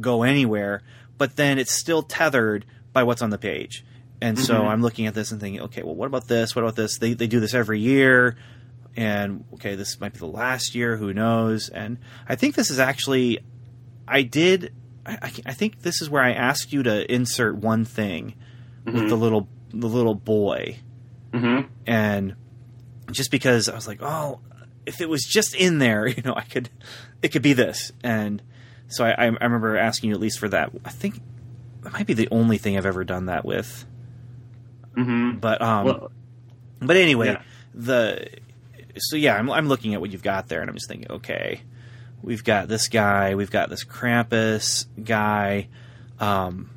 [0.00, 0.82] go anywhere,
[1.18, 3.84] but then it's still tethered by what's on the page.
[4.20, 4.68] And so Mhm.
[4.68, 6.54] I'm looking at this and thinking, okay, well, what about this?
[6.54, 6.98] What about this?
[6.98, 8.36] They they do this every year,
[8.96, 10.96] and okay, this might be the last year.
[10.96, 11.68] Who knows?
[11.68, 13.38] And I think this is actually.
[14.06, 14.72] I did.
[15.06, 18.34] I, I, think this is where I asked you to insert one thing
[18.84, 20.78] with the little the little boy,
[21.32, 21.66] Mm-hmm.
[21.86, 22.34] and
[23.10, 24.40] just because I was like, oh,
[24.86, 26.68] if it was just in there, you know, I could,
[27.22, 28.42] it could be this, and
[28.88, 30.70] so I, I I remember asking you at least for that.
[30.84, 31.20] I think
[31.82, 33.84] that might be the only thing I've ever done that with,
[34.96, 35.38] Mm-hmm.
[35.38, 36.12] but um, Well,
[36.80, 37.42] but anyway, Yeah.
[37.74, 38.28] the
[38.96, 41.60] so yeah, I'm I'm looking at what you've got there, and I'm just thinking, okay,
[42.22, 45.68] we've got this guy, we've got this Krampus guy,
[46.20, 46.70] um,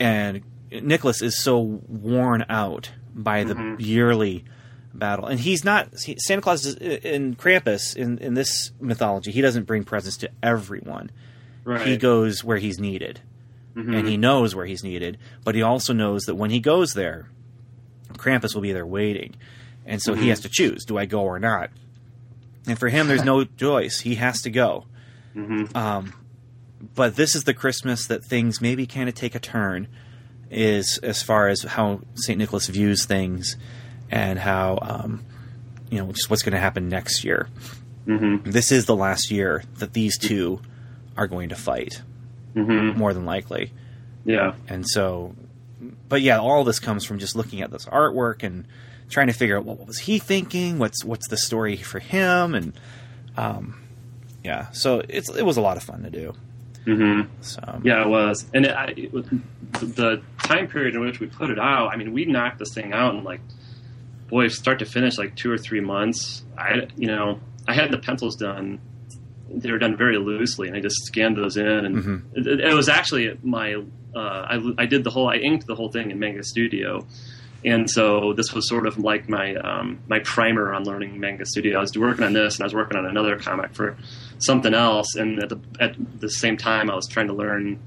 [0.00, 3.80] and Nicholas is so worn out by the Mm-hmm.
[3.80, 4.44] yearly
[4.92, 9.30] battle, and he's not he, Santa Claus is in Krampus in in this mythology.
[9.30, 11.10] He doesn't bring presents to everyone.
[11.64, 11.86] right.
[11.86, 13.20] He goes where he's needed,
[13.74, 17.28] and he knows where he's needed, but he also knows that when he goes there,
[18.14, 19.36] Krampus will be there waiting,
[19.86, 21.70] and so he has to choose: do I go or not?
[22.68, 24.84] And for him, there's no choice; he has to go.
[25.74, 26.12] Um,
[26.94, 29.88] but this is the Christmas that things maybe kind of take a turn,
[30.50, 33.56] is as far as how Saint Nicholas views things,
[34.10, 35.24] and how um,
[35.90, 37.48] you know just what's going to happen next year.
[38.06, 38.50] Mm-hmm.
[38.50, 40.60] This is the last year that these two
[41.16, 42.02] are going to fight,
[42.54, 42.98] Mm-hmm.
[42.98, 43.72] more than likely.
[44.24, 44.54] Yeah.
[44.68, 45.34] And so,
[46.08, 48.66] but yeah, all this comes from just looking at this artwork and
[49.08, 52.54] trying to figure out what, what was he thinking, what's what's the story for him,
[52.54, 52.72] and
[53.36, 53.80] um,
[54.44, 56.34] yeah, so it's it was a lot of fun to do.
[56.86, 57.28] Mm-hmm.
[57.40, 59.12] So Yeah, it was, and it, I, it,
[59.72, 61.88] the time period in which we put it out.
[61.92, 63.40] I mean, we knocked this thing out in like,
[64.28, 66.44] boy, start to finish, like two or three months.
[66.56, 68.80] I, you know, I had the pencils done.
[69.50, 72.88] They were done very loosely, and I just scanned those in, and it, it was
[72.88, 73.82] actually my.
[74.14, 75.28] Uh, I, I did the whole.
[75.28, 77.06] I inked the whole thing in Manga Studio,
[77.66, 81.78] and so this was sort of like my um, my primer on learning Manga Studio.
[81.78, 83.96] I was working on this, and I was working on another comic for
[84.38, 87.80] something else, and at the at the same time, I was trying to learn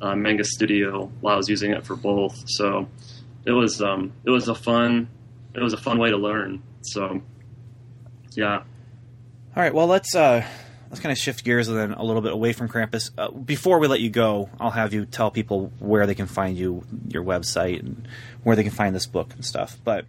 [0.00, 2.44] uh, Manga Studio while I was using it for both.
[2.46, 2.88] So
[3.44, 5.08] it was um, it was a fun
[5.54, 6.62] it was a fun way to learn.
[6.82, 7.20] So
[8.36, 8.64] yeah, All
[9.62, 10.46] right, well let's uh
[10.94, 13.10] let's kind of shift gears and then a little bit away from Krampus.
[13.18, 16.56] Uh, before we let you go, I'll have you tell people where they can find
[16.56, 18.06] you, your website, and
[18.44, 19.76] where they can find this book and stuff.
[19.82, 20.04] But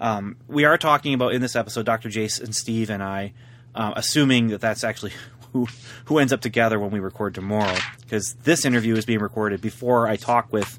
[0.00, 2.08] um, we are talking about in this episode, Dr.
[2.08, 3.34] Jason, Steve, and I,
[3.72, 5.12] uh, assuming that that's actually
[5.52, 5.68] who
[6.06, 10.08] who ends up together when we record tomorrow, because this interview is being recorded before
[10.08, 10.76] I talk with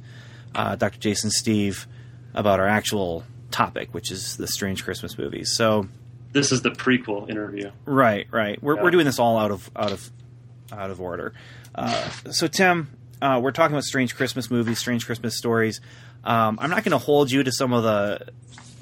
[0.55, 0.99] uh, Dr.
[0.99, 1.87] Jason, Steve
[2.33, 5.55] about our actual topic, which is the strange Christmas movies.
[5.55, 5.87] So.
[6.31, 7.71] This is the prequel interview.
[7.85, 8.61] Right, right.
[8.61, 8.83] We're, Yeah.
[8.83, 10.09] we're doing this all out of out of
[10.71, 11.33] out of order.
[11.75, 12.89] Uh, so Tim,
[13.21, 15.79] uh, we're talking about strange Christmas movies, strange Christmas stories.
[16.23, 18.27] Um, I'm not going to hold you to some of the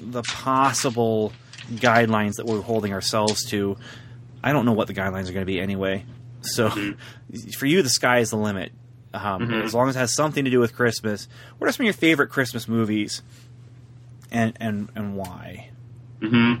[0.00, 1.32] the possible
[1.70, 3.76] guidelines that we're holding ourselves to.
[4.42, 6.04] I don't know what the guidelines are going to be anyway.
[6.42, 6.70] So
[7.58, 8.72] for you, the sky is the limit.
[9.14, 11.26] Um, As long as it has something to do with Christmas,
[11.58, 13.22] what are some of your favorite Christmas movies,
[14.30, 15.70] and and and why?
[16.20, 16.54] hmm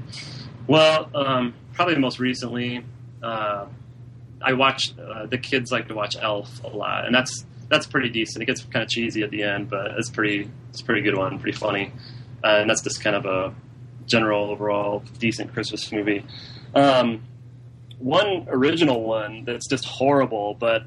[0.66, 2.84] Well, um, probably most recently,
[3.22, 3.66] uh,
[4.42, 4.98] I watched.
[4.98, 8.42] Uh, the kids like to watch Elf a lot, and that's that's pretty decent.
[8.42, 11.16] It gets kind of cheesy at the end, but it's pretty it's a pretty good
[11.16, 11.92] one, pretty funny,
[12.44, 13.54] uh, and that's just kind of a
[14.06, 16.24] general overall decent Christmas movie.
[16.74, 17.22] Um,
[17.98, 20.82] one original one that's just horrible, but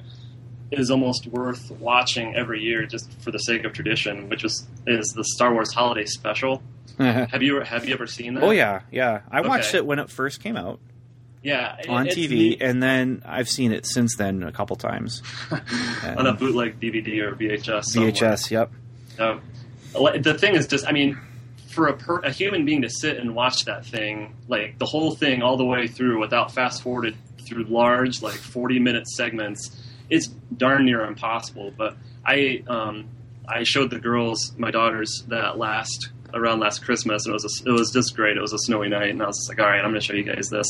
[0.72, 5.08] is almost worth watching every year just for the sake of tradition, which was is
[5.16, 6.62] the Star Wars Holiday Special.
[6.98, 7.28] Uh-huh.
[7.32, 8.44] Have you have you ever seen that?
[8.44, 9.22] Oh yeah, yeah.
[9.32, 10.80] I watched it when it first came out
[11.42, 12.62] yeah, it- on TV, neat.
[12.62, 15.22] and then I've seen it since then a couple times.
[16.04, 17.86] on a bootleg DVD or VHS.
[17.86, 18.12] somewhere.
[18.12, 18.52] VHS.
[18.52, 18.72] Yep.
[19.96, 21.18] Like, The thing is just, I mean,
[21.70, 25.16] for a, per, a human being to sit and watch that thing, like the whole
[25.16, 27.16] thing all the way through without fast forwarded
[27.48, 29.76] through large, like 40 minute segments,
[30.10, 31.72] it's darn near impossible.
[31.76, 31.96] But
[32.26, 33.10] I, um,
[33.48, 37.70] I showed the girls, my daughters, that last around last Christmas, and it was a,
[37.70, 38.38] it was just great.
[38.38, 40.06] It was a snowy night, and I was just like, all right, I'm going to
[40.06, 40.68] show you guys this.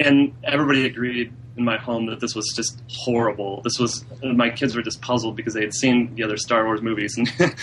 [0.00, 3.60] And everybody agreed in my home that this was just horrible.
[3.62, 6.80] This was my kids were just puzzled because they had seen the other Star Wars
[6.80, 7.28] movies, and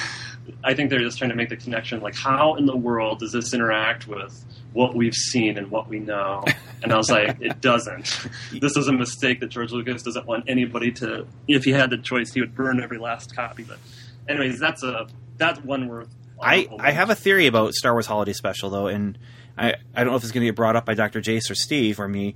[0.63, 2.01] I think they're just trying to make the connection.
[2.01, 4.43] Like, how in the world does this interact with
[4.73, 6.43] what we've seen and what we know?
[6.83, 8.27] And I was like, it doesn't.
[8.51, 11.25] This is a mistake that George Lucas doesn't want anybody to.
[11.47, 13.63] If he had the choice, he would burn every last copy.
[13.63, 13.79] But,
[14.27, 16.09] anyways, that's a that's one worth.
[16.41, 19.17] I, I have a theory about Star Wars Holiday Special though, and
[19.57, 21.21] I, I don't know if it's going to get brought up by Dr.
[21.21, 22.35] Jace or Steve or me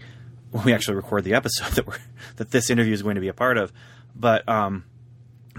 [0.51, 1.97] when we actually record the episode that we're
[2.38, 3.72] that this interview is going to be a part of.
[4.16, 4.86] But um,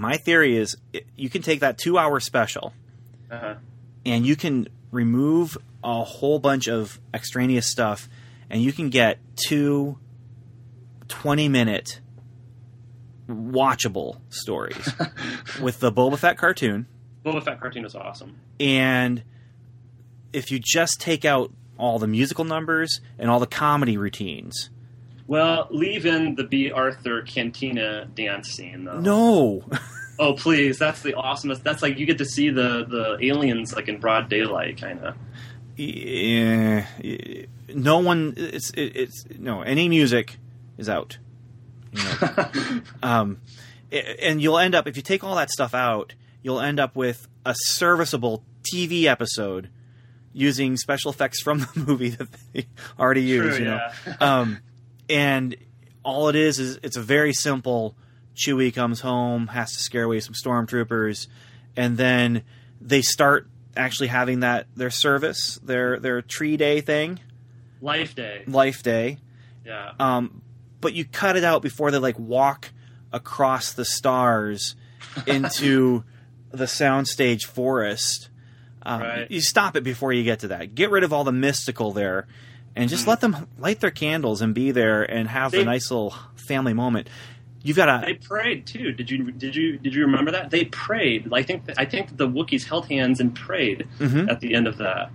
[0.01, 0.77] my theory is
[1.17, 2.73] you can take that two hour special
[3.31, 3.55] Uh-huh.
[4.07, 8.09] and you can remove a whole bunch of extraneous stuff
[8.49, 9.99] and you can get two
[11.09, 12.01] 20 minute
[13.29, 14.93] watchable stories
[15.63, 16.87] with the Boba Fett cartoon.
[17.25, 18.37] Boba Fett cartoon is awesome.
[18.59, 19.23] And
[20.33, 24.71] if you just take out all the musical numbers and all the comedy routines,
[25.31, 28.99] Well, leave in the Bea Arthur Cantina dance scene though.
[28.99, 29.65] no,
[30.19, 31.63] Oh please, that's the awesomest.
[31.63, 35.17] That's like you get to see the the aliens like in broad daylight, kind of.
[35.77, 36.85] yeah,
[37.73, 38.35] no one.
[38.37, 40.39] It's it, it's no any music
[40.79, 41.19] is out.
[41.93, 43.41] You know, um,
[43.93, 46.13] and you'll end up if you take all that stuff out,
[46.43, 48.43] you'll end up with a serviceable
[48.75, 49.71] TV episode
[50.33, 52.67] using special effects from the movie that they
[52.99, 53.57] already use.
[53.57, 54.17] True, you know, yeah.
[54.21, 54.59] um,
[55.11, 55.57] and
[56.03, 57.97] all it is is it's a very simple.
[58.37, 61.27] Chewie comes home, has to scare away some stormtroopers,
[61.77, 62.43] and then
[62.81, 67.19] they start actually having that their service, their their tree day thing,
[67.83, 68.45] Life Day.
[68.47, 69.19] life day.
[69.67, 69.93] Yeah.
[69.99, 70.41] Um,
[70.81, 72.71] but you cut it out before they like walk
[73.13, 74.75] across the stars
[75.27, 76.05] into
[76.51, 78.29] the soundstage forest.
[78.83, 79.31] Um, Right.
[79.31, 80.75] You stop it before you get to that.
[80.75, 82.27] Get rid of all the mystical there,
[82.77, 86.15] and just let them light their candles and be there and have a nice little
[86.37, 87.09] family moment.
[87.63, 88.29] You've got They to.
[88.29, 88.93] prayed too.
[88.93, 90.51] Did you did you did you remember that?
[90.51, 91.29] They prayed.
[91.33, 94.31] I think I think the Wookiees held hands and prayed Mhm.
[94.31, 95.11] at the end of that.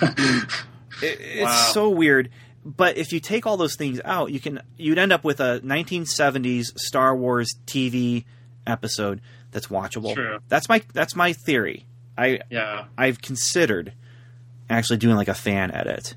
[1.02, 1.70] It, it's Wow.
[1.72, 2.30] so weird.
[2.64, 5.60] But if you take all those things out, you can you'd end up with a
[5.64, 8.24] 1970s Star Wars TV
[8.66, 10.14] episode that's watchable.
[10.14, 10.38] True.
[10.48, 11.84] That's my that's my theory.
[12.16, 12.84] I yeah.
[12.96, 13.92] I've considered
[14.70, 16.14] actually doing like a fan edit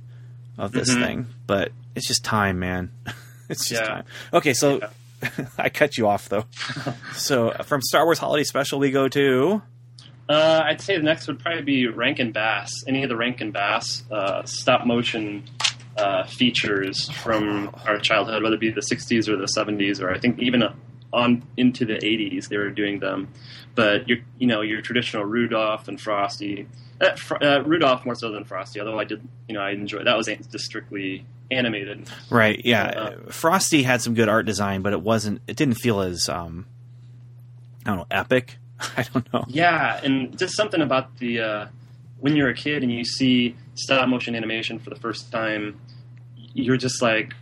[0.57, 1.01] of this Mhm.
[1.03, 2.91] thing, but it's just time, man.
[3.49, 3.87] it's just Yeah.
[3.87, 4.03] time.
[4.33, 4.81] Okay, so
[5.57, 6.45] I cut you off though.
[7.13, 9.61] so from Star Wars Holiday Special, we go to
[10.29, 12.69] Uh, I'd say the next would probably be Rankin Bass.
[12.85, 15.43] Any of the Rankin Bass uh, stop motion
[15.97, 20.19] uh, features from our childhood, whether it be the '60s or the '70s, or I
[20.19, 20.63] think even
[21.13, 23.29] on into the '80s, they were doing them.
[23.73, 26.67] But your, you know, your traditional Rudolph and Frosty,
[27.01, 28.79] uh, Fr- uh, Rudolph more so than Frosty.
[28.79, 32.09] Although I did, you know, I enjoyed that was just strictly animated.
[32.29, 32.59] right.
[32.65, 35.41] Yeah, Uh, Frosty had some good art design, but it wasn't.
[35.47, 36.65] It didn't feel as um,
[37.85, 38.57] I don't know, epic.
[38.97, 39.45] I don't know.
[39.47, 41.67] Yeah, and just something about the uh,
[42.19, 45.79] when you're a kid and you see stop motion animation for the first time,
[46.53, 47.33] you're just like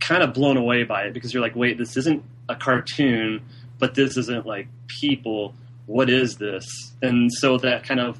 [0.00, 3.40] kind of blown away by it because you're like, wait, this isn't a cartoon,
[3.78, 5.54] but this isn't like people.
[5.86, 6.64] What is this?
[7.02, 8.18] And so that kind of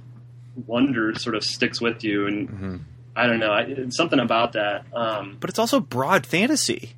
[0.66, 2.80] wonder sort of sticks with you, and Mhm.
[3.16, 4.86] I don't know, I, it's something about that.
[4.92, 6.94] Um, But it's also broad fantasy.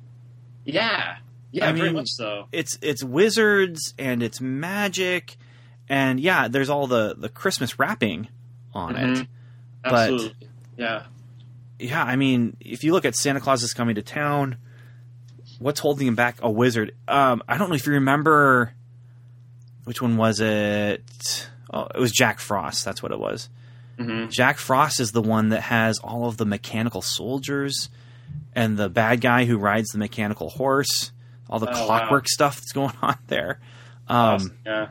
[0.65, 1.17] yeah,
[1.51, 2.47] yeah, I very mean, much so.
[2.51, 5.37] it's it's wizards and it's magic
[5.89, 8.27] and yeah there's all the the christmas wrapping
[8.73, 9.27] on it Mhm.
[9.83, 11.03] but- Absolutely, yeah.
[11.79, 14.57] yeah i mean if you look at santa claus is coming to town
[15.59, 18.73] what's holding him back a wizard um i don't know if you remember
[19.85, 23.49] which one was it oh it was jack frost that's what it was
[23.99, 27.89] hmm jack frost is the one that has all of the mechanical soldiers
[28.55, 31.11] and the bad guy who rides the mechanical horse
[31.49, 31.85] all the Oh, wow.
[31.85, 33.59] clockwork stuff that's going on there
[34.07, 34.87] um yeah.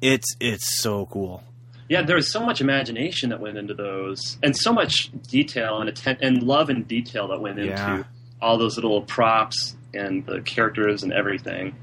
[0.00, 1.42] It's it's so cool.
[1.90, 5.90] Yeah, there was so much imagination that went into those, and so much detail and
[5.90, 8.04] atten- and love and detail that went into Yeah.
[8.40, 11.74] all those little props and the characters and everything.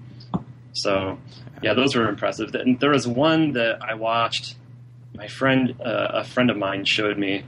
[0.84, 1.18] So,
[1.62, 2.54] yeah, those were impressive.
[2.56, 4.56] And there was one that I watched.
[5.16, 7.44] My friend, uh, a friend of mine, showed me,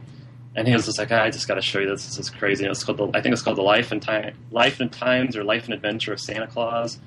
[0.55, 2.05] and he was just like, "I just got to show you this.
[2.05, 4.35] This is crazy." And it's called, the, I think it's called the Life and Time,
[4.49, 6.97] Life and Times, or Life and Adventure of Santa Claus,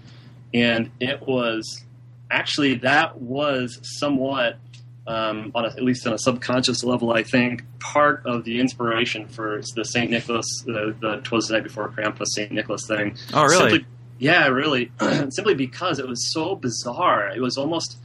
[0.54, 1.82] and it was
[2.30, 4.58] actually that was somewhat
[5.06, 9.26] um, on a, at least on a subconscious level, I think part of the inspiration
[9.26, 13.16] for the Saint Nicholas, the, the Twas the Night Before Krampus Saint Nicholas thing.
[13.34, 13.70] Oh, really?
[13.70, 13.86] Simply,
[14.22, 14.92] yeah, really.
[15.30, 17.30] Simply because it was so bizarre.
[17.30, 17.98] It was almost.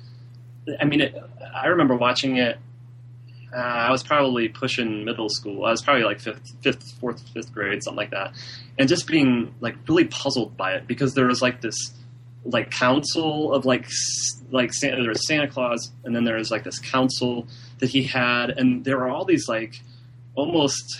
[0.81, 1.15] I mean, it,
[1.53, 2.57] I remember watching it.
[3.55, 5.63] Uh, I was probably pushing middle school.
[5.63, 8.33] I was probably like fifth, fifth, fourth, fifth grade, something like that,
[8.79, 11.93] and just being like really puzzled by it because there was like this
[12.43, 13.87] like council of like
[14.49, 17.47] like Santa, there was Santa Claus, and then there was like this council
[17.77, 19.81] that he had, and there were all these like
[20.33, 20.99] almost.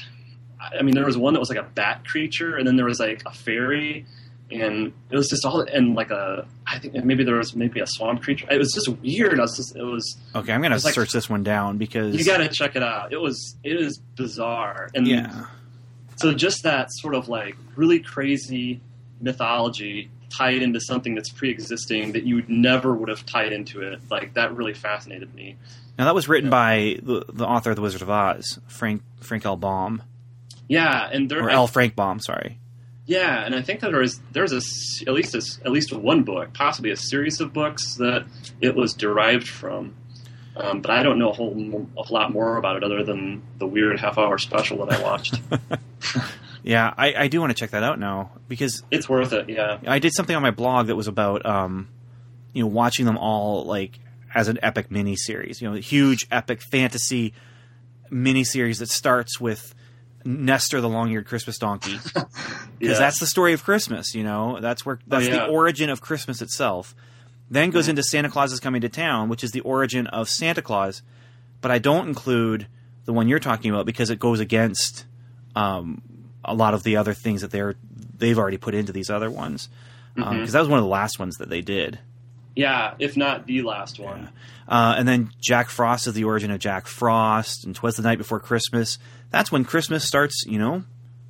[0.59, 2.99] I mean, there was one that was like a bat creature, and then there was
[2.99, 4.05] like a fairy,
[4.51, 6.47] and it was just all and like a.
[6.65, 8.45] I think maybe there was maybe a swamp creature.
[8.51, 9.39] It was just weird.
[9.39, 10.17] I was just, it was.
[10.35, 12.83] Okay, I'm gonna It's like- search this one down because You got to check it
[12.83, 13.11] out.
[13.13, 15.45] It was it is bizarre, and yeah,
[16.17, 18.81] so just that sort of like really crazy
[19.21, 23.99] mythology tied into something that's pre-existing that you never would have tied into it.
[24.11, 25.55] Like that really fascinated me.
[25.97, 29.45] now that was written by the, the author of the Wizard of Oz, Frank Frank
[29.45, 29.55] L.
[29.57, 30.03] Baum
[30.67, 31.67] Yeah, and there or L.
[31.67, 32.19] Frank Baum.
[32.19, 32.59] Sorry.
[33.07, 34.61] Yeah, and I think that there is there's a
[35.07, 38.25] at least a at least one book, possibly a series of books that
[38.61, 39.95] it was derived from.
[40.55, 43.67] Um, but I don't know a whole a lot more about it other than the
[43.67, 45.39] weird half hour special that I watched.
[46.67, 49.47] Yeah, I, I do want to check that out now because it's worth it.
[49.47, 49.79] Yeah.
[49.87, 51.87] I did something on my blog that was about um,
[52.51, 53.97] you know watching them all like
[54.35, 55.61] as an epic mini series.
[55.61, 57.33] You know, a huge epic fantasy
[58.09, 59.73] mini series that starts with
[60.25, 62.25] Nestor the long-eared Christmas donkey because
[62.79, 62.93] Yeah.
[62.93, 64.13] that's the story of Christmas.
[64.15, 65.45] You know, that's where that's yeah.
[65.45, 66.95] the origin of Christmas itself.
[67.49, 70.61] Then goes into Santa Claus is coming to town, which is the origin of Santa
[70.61, 71.01] Claus.
[71.61, 72.67] But I don't include
[73.05, 75.05] the one you're talking about because it goes against
[75.55, 76.01] um,
[76.43, 77.75] a lot of the other things that they're
[78.17, 79.69] they've already put into these other ones.
[80.15, 80.51] Because Mhm.
[80.51, 81.99] that was one of the last ones that they did.
[82.57, 84.29] Yeah, if not the last one.
[84.67, 88.17] Uh, and then Jack Frost is the origin of Jack Frost, and Twas the Night
[88.17, 88.97] Before Christmas.
[89.29, 90.43] That's when Christmas starts.
[90.47, 90.83] You know,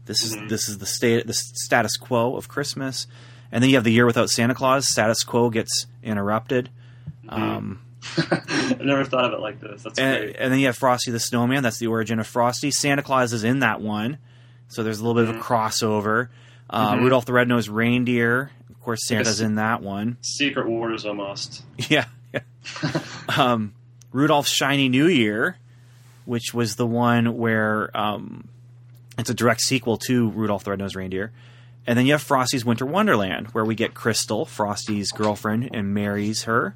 [0.05, 3.07] this is this is the state, the status quo of Christmas.
[3.51, 4.87] And then you have the year without Santa Claus.
[4.89, 6.69] Status quo gets interrupted.
[7.29, 7.81] Um,
[8.17, 9.83] I never thought of it like this.
[9.83, 10.35] That's and, great.
[10.39, 11.61] and then you have Frosty the Snowman.
[11.63, 12.71] That's the origin of Frosty.
[12.71, 14.17] Santa Claus is in that one,
[14.69, 16.29] so there's a little bit of a crossover.
[16.69, 17.01] Uh, Mhm.
[17.03, 18.51] Rudolph the Red-Nosed Reindeer.
[18.87, 20.15] Of course, Santa's in that one.
[20.21, 21.61] Secret Wars almost.
[21.89, 22.05] Yeah.
[22.33, 22.39] yeah.
[23.37, 23.73] um,
[24.13, 25.57] Rudolph's Shiny New Year,
[26.23, 28.47] which was the one where um,
[29.17, 31.33] it's a direct sequel to Rudolph the Red-Nosed Reindeer.
[31.85, 36.43] And then you have Frosty's Winter Wonderland, where we get Crystal, Frosty's girlfriend, and marries
[36.43, 36.73] her.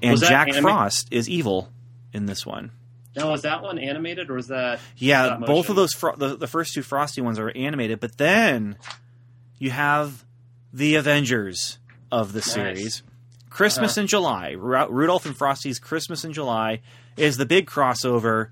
[0.00, 1.70] And Jack Frost is evil
[2.12, 2.70] in this one.
[3.16, 4.78] Now, was that one animated or was that?
[4.96, 8.76] Yeah, both of those, fro- the, the first two Frosty ones are animated, but then
[9.58, 10.24] you have
[10.72, 11.78] the Avengers
[12.10, 12.52] of the Nice.
[12.52, 13.02] series.
[13.50, 14.00] Christmas Uh-huh.
[14.02, 14.50] in July.
[14.52, 16.80] Ru- Rudolph and Frosty's Christmas in July
[17.16, 18.48] is the big crossover.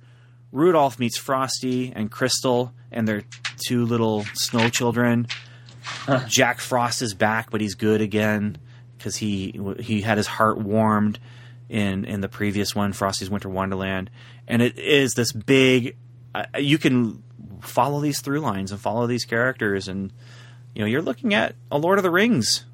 [0.53, 3.23] Rudolph meets Frosty and Crystal and their
[3.67, 5.27] two little snow children.
[6.29, 8.59] Jack Frost is back, but he's good again
[8.99, 11.19] because he he had his heart warmed
[11.69, 14.11] in in the previous one, Frosty's Winter Wonderland,
[14.47, 15.97] and it is this big.
[16.35, 17.23] Uh, you can
[17.63, 20.13] follow these through lines and follow these characters, and
[20.75, 22.65] you know you're looking at a Lord of the Rings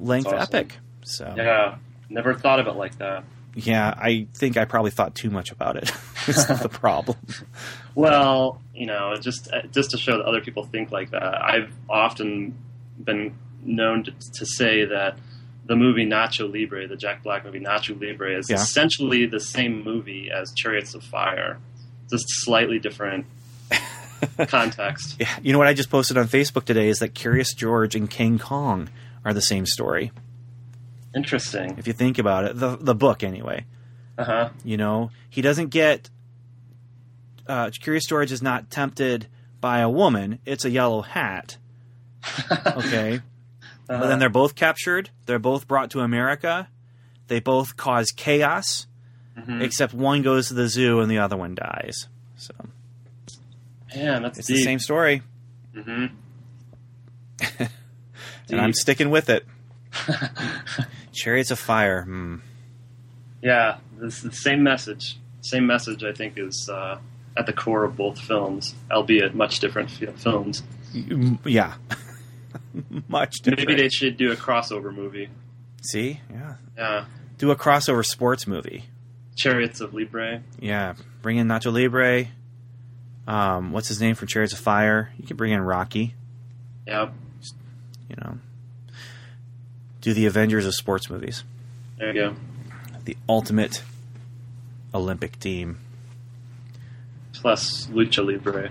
[0.00, 0.38] length awesome.
[0.40, 0.76] epic.
[1.04, 1.76] So Yeah,
[2.08, 3.24] never thought of it like that.
[3.54, 5.90] yeah, I think I probably thought too much about it.
[6.28, 7.16] It's the problem.
[7.94, 11.22] Well, you know, just uh, just to show that other people think like that.
[11.42, 12.54] I've often
[13.02, 15.18] been known to, to say that
[15.64, 18.56] the movie Nacho Libre, the Jack Black movie Nacho Libre, is Yeah.
[18.56, 21.58] essentially the same movie as Chariots of Fire,
[22.10, 23.24] just slightly different
[24.48, 25.16] context.
[25.18, 28.08] Yeah, you know what I just posted on Facebook today is that Curious George and
[28.10, 28.88] King Kong
[29.24, 30.12] are the same story.
[31.14, 31.76] Interesting.
[31.78, 33.64] If you think about it, the the book anyway.
[34.18, 34.48] Uh huh.
[34.64, 36.10] You know, he doesn't get.
[37.46, 39.28] Uh, Curious George is not tempted
[39.60, 41.56] by a woman; it's a yellow hat.
[42.76, 43.20] Okay,
[43.86, 45.10] but then they're both captured.
[45.26, 46.68] They're both brought to America.
[47.28, 48.86] They both cause chaos,
[49.38, 49.62] Mhm.
[49.62, 52.08] except one goes to the zoo and the other one dies.
[52.36, 52.52] So
[53.96, 54.58] Man, that's it's deep.
[54.58, 55.22] the same story,
[55.74, 56.06] hmm
[58.48, 59.44] and I'm sticking with it.
[61.12, 62.02] Chariots of Fire.
[62.02, 62.36] Hmm.
[63.42, 65.18] Yeah, it's the same message.
[65.42, 66.98] Same message, I think, is uh,
[67.36, 70.62] at the core of both films, albeit much different fi- films.
[71.44, 71.74] Yeah,
[73.08, 73.68] much different.
[73.68, 75.28] Maybe they should do a crossover movie.
[75.82, 76.20] see.
[76.30, 77.04] Yeah, Yeah,
[77.38, 78.84] do a crossover sports movie.
[79.36, 80.42] Chariots of Libre.
[80.58, 82.26] Yeah, bring in Nacho Libre.
[83.26, 85.10] Um, what's his name from Chariots of Fire?
[85.18, 86.14] You can bring in Rocky.
[86.86, 87.10] Yeah,
[88.08, 88.38] You know,
[90.00, 91.42] do the Avengers of sports movies.
[91.98, 92.36] there you go.
[93.04, 93.82] The ultimate
[94.94, 95.78] Olympic team.
[97.34, 98.70] Plus Lucha Libre.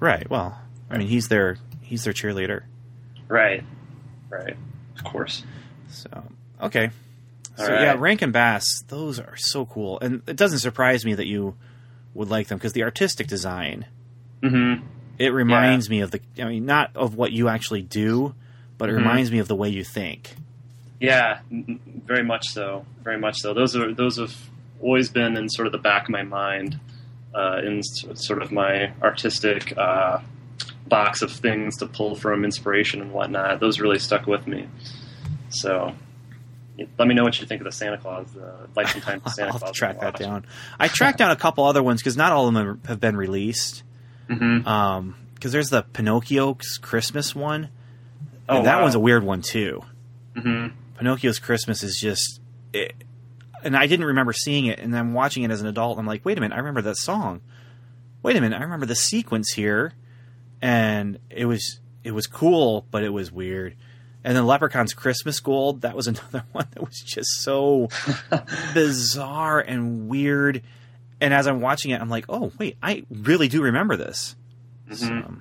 [0.00, 0.28] Right.
[0.28, 0.58] Well,
[0.90, 2.62] I mean, he's their he's their cheerleader.
[3.28, 3.62] Right,
[4.30, 4.56] right.
[4.96, 5.42] Of course.
[5.90, 6.08] So
[6.62, 6.90] okay.
[7.56, 7.82] So All right.
[7.82, 8.82] yeah, Rankin Bass.
[8.88, 11.54] Those are so cool, and it doesn't surprise me that you
[12.18, 13.86] would like them because the artistic design.
[14.42, 14.84] Mm-hmm.
[15.18, 16.20] It reminds me of the.
[16.38, 18.34] I mean, not of what you actually do,
[18.76, 18.98] but it Mhm.
[18.98, 20.36] reminds me of the way you think.
[21.00, 22.84] Yeah, very much so.
[23.02, 23.54] Very much so.
[23.54, 24.36] Those are those have
[24.80, 26.78] always been in sort of the back of my mind,
[27.34, 30.18] uh, in s- sort of my artistic uh,
[30.88, 33.58] box of things to pull from inspiration and whatnot.
[33.60, 34.66] Those really stuck with me.
[35.50, 35.94] So,
[36.98, 38.36] let me know what you think of the Santa Claus.
[38.36, 39.62] Uh, like some time for Santa Claus.
[39.62, 39.76] I'll Claus.
[39.76, 40.46] track that down.
[40.78, 43.82] I tracked down a couple other ones because not all of them have- been released.
[44.28, 44.66] Mm-hmm.
[44.68, 47.68] Um, because there's the Pinocchio's Christmas one.
[48.48, 48.82] Oh, and that wow.
[48.82, 49.82] one's a weird one too.
[50.36, 50.74] Mm-hmm.
[50.96, 52.40] Pinocchio's Christmas is just,
[52.72, 52.92] it,
[53.62, 55.96] and I didn't remember seeing it, and I'm watching it as an adult.
[55.96, 57.40] And I'm like, wait a minute, I remember that song.
[58.22, 59.92] Wait a minute, I remember the sequence here,
[60.60, 63.76] and it was it was cool, but it was weird.
[64.24, 67.88] And then Leprechaun's Christmas Gold, that was another one that was just so
[68.74, 70.62] bizarre and weird.
[71.20, 74.36] And as I'm watching it, I'm like, oh wait, I really do remember this.
[74.90, 75.20] Mm-hmm.
[75.20, 75.34] So,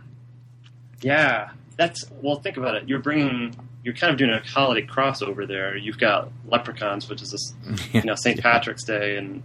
[1.01, 2.37] Yeah, that's well.
[2.37, 2.89] Think about it.
[2.89, 5.75] You're bringing, you're kind of doing a holiday crossover there.
[5.75, 7.53] You've got Leprechauns, which is this,
[7.93, 8.41] you know, St.
[8.41, 9.43] Patrick's Day, and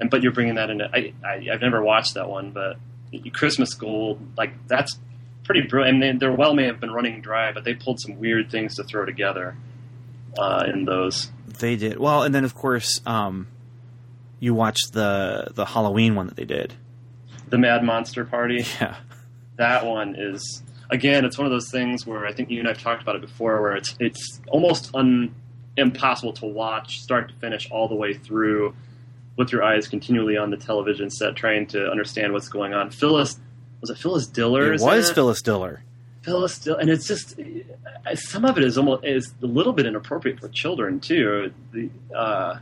[0.00, 0.88] and but you're bringing that into.
[0.92, 2.76] I, I I've never watched that one, but
[3.32, 4.98] Christmas Gold, like that's
[5.44, 5.96] pretty brilliant.
[6.02, 8.76] I mean, their well may have been running dry, but they pulled some weird things
[8.76, 9.56] to throw together
[10.38, 11.30] uh, in those.
[11.58, 13.48] they did well, and then of course, um,
[14.40, 16.74] you watched the the Halloween one that they did.
[17.48, 18.64] The Mad Monster Party.
[18.80, 18.96] Yeah,
[19.56, 22.80] that one is again it's one of those things where i think you and i've
[22.82, 25.34] talked about it before where it's it's almost un,
[25.76, 28.74] impossible to watch start to finish all the way through
[29.36, 33.38] with your eyes continually on the television set trying to understand what's going on phyllis
[33.82, 35.82] was it phyllis diller it was Phyllis Diller.
[36.22, 37.38] phyllis diller and it's just
[38.14, 42.58] some of it is almost is a little bit inappropriate for children too the uh,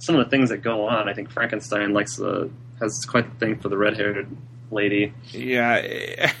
[0.00, 2.48] some of the things that go on i think frankenstein likes uh,
[2.80, 4.26] has quite the thing for the red-haired
[4.72, 5.76] lady Yeah,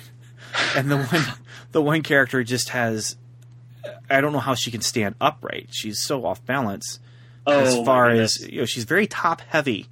[0.76, 1.22] and the one
[1.72, 3.16] the one character just has.
[4.08, 5.68] I don't know how she can stand upright.
[5.70, 6.98] She's so off balance.
[7.46, 9.88] as Oh, my far as you know, she's very top heavy.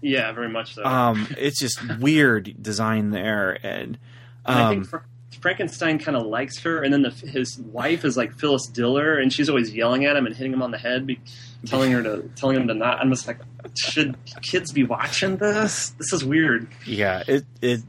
[0.00, 3.98] Yeah very much so Um, it's just weird design there, and
[4.44, 5.04] And I think um, Fra-
[5.40, 9.32] Frankenstein kind of likes her, and then the, his wife is like Phyllis Diller, and
[9.32, 11.20] she's always yelling at him and hitting him on the head, be,
[11.66, 13.00] telling her to telling him to not.
[13.00, 13.38] I'm just like,
[13.78, 15.90] should kids be watching this?
[15.90, 16.68] This is weird.
[16.86, 17.80] yeah, it it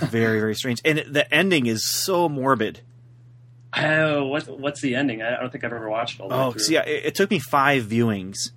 [0.00, 2.80] very very strange, and the ending is so morbid.
[3.78, 5.22] Oh, what what's the ending?
[5.22, 8.50] I don't think I've ever watched all Oh, see, it, it took me five viewings,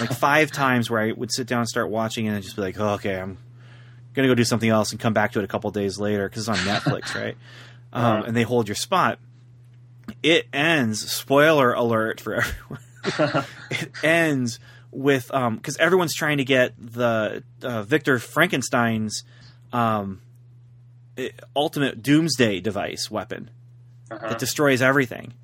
[0.00, 2.78] like five times, where I would sit down and start watching, and just be like,
[2.78, 3.38] oh, "Okay, I'm
[4.14, 6.48] gonna go do something else," and come back to it a couple days later because
[6.48, 7.36] it's on Netflix, right?
[7.92, 9.18] Um, and they hold your spot.
[10.22, 11.10] It ends.
[11.12, 13.44] Spoiler alert for everyone.
[13.70, 14.58] it ends
[14.90, 19.24] with because everyone's trying to get the uh, Victor Frankenstein's
[19.72, 20.20] um,
[21.54, 23.50] ultimate doomsday device weapon
[24.10, 24.28] Uh-huh.
[24.30, 25.34] that destroys everything.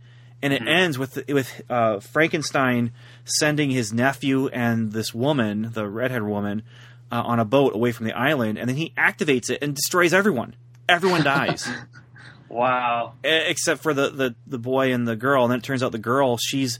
[0.40, 2.92] And it ends with with uh, Frankenstein
[3.24, 6.62] sending his nephew and this woman, the redhead woman,
[7.10, 10.14] uh, on a boat away from the island, and then he activates it and destroys
[10.14, 10.54] everyone.
[10.88, 11.68] Everyone dies
[12.48, 13.14] Wow.
[13.24, 15.44] Except for the, the the boy and the girl.
[15.44, 16.78] And then it turns out the girl she's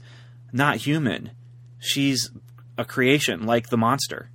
[0.51, 1.31] not human;
[1.79, 2.31] she's
[2.77, 4.29] a creation like the monster.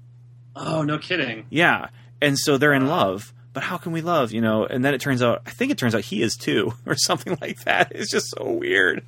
[0.55, 1.47] Oh, no kidding.
[1.51, 1.89] Yeah,
[2.23, 3.33] and so they're in love.
[3.53, 4.33] But how can we love?
[4.33, 4.67] You know?
[4.67, 7.37] And then it turns out, I think it turns out he is too, or something
[7.41, 7.93] like that.
[7.95, 9.05] It's just so weird.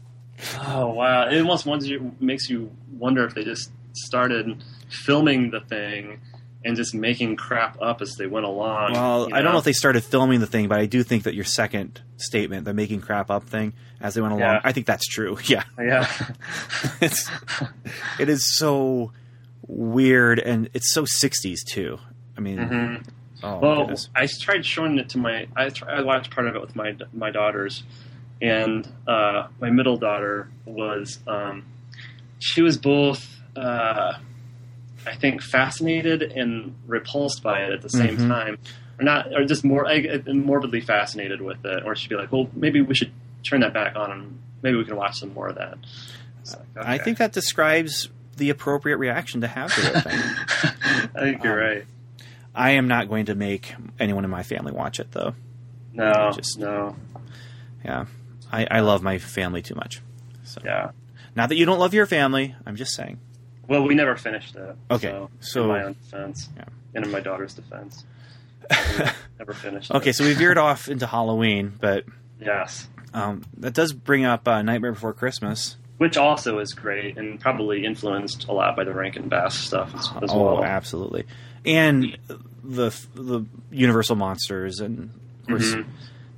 [0.61, 1.29] Oh wow!
[1.29, 6.21] It almost you, makes you wonder if they just started filming the thing
[6.65, 8.93] and just making crap up as they went along.
[8.93, 9.59] Well, you I don't know know?
[9.59, 12.75] if they started filming the thing, but I do think that your second statement, the
[12.75, 14.61] making crap up thing, as they went along, Yeah.
[14.65, 15.39] I think that's true.
[15.45, 16.07] Yeah, Yeah.
[17.01, 17.31] it's
[18.19, 19.13] it is so
[19.67, 21.99] weird, and it's so '60s too.
[22.37, 23.09] I mean, Mhm.
[23.43, 23.95] oh Well.
[24.15, 25.47] I tried showing it to my.
[25.57, 27.83] I, tr- I watched part of it with my my daughters,
[28.41, 31.19] and uh, my middle daughter was.
[31.27, 31.65] Um,
[32.39, 33.27] she was both,
[33.57, 34.13] uh,
[35.07, 38.29] I think, fascinated and repulsed by it at the same Mhm.
[38.29, 38.59] time,
[38.99, 41.83] or not, or just more I, morbidly fascinated with it.
[41.85, 43.11] Or she'd be like, "Well, maybe we should
[43.49, 45.79] turn that back on, and maybe we can watch some more of that."
[46.77, 50.21] Like, I think that describes the appropriate reaction to have to the thing.
[51.17, 51.85] I think you're Um, right.
[52.55, 55.35] I am not going to make anyone in my family watch it, though.
[55.95, 56.95] No, just- no,
[57.85, 58.05] Yeah,
[58.53, 60.01] I, I love my family too much.
[60.45, 60.91] So, yeah.
[61.35, 62.55] not that you don't love your family.
[62.65, 63.19] I'm just saying.
[63.69, 64.77] Well, we never finished it.
[64.91, 66.65] Okay, so, so- in my own defense, Yeah.
[66.95, 68.05] and in my daughter's defense,
[69.39, 69.91] never finished.
[69.91, 70.17] Okay, it.
[70.17, 72.05] so we veered off into Halloween, but
[72.41, 75.77] yes, um, that does bring up uh, Nightmare Before Christmas.
[75.99, 80.09] which also is great and probably influenced a lot by the Rankin Bass stuff as,
[80.23, 80.65] as oh, well.
[80.65, 81.25] absolutely,
[81.65, 82.17] and
[82.63, 85.11] the the Universal monsters, and
[85.43, 85.87] of course Mhm.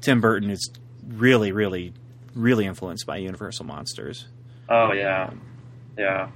[0.01, 0.71] Tim Burton is
[1.09, 1.93] really, really,
[2.35, 4.27] really influenced by Universal monsters.
[4.69, 5.31] Oh yeah,
[5.97, 6.29] yeah.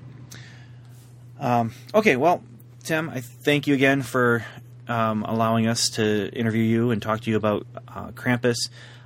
[1.39, 2.43] Um, okay, well,
[2.83, 4.45] Tim, I thank you again for
[4.89, 8.57] um, allowing us to interview you and talk to you about uh, Krampus.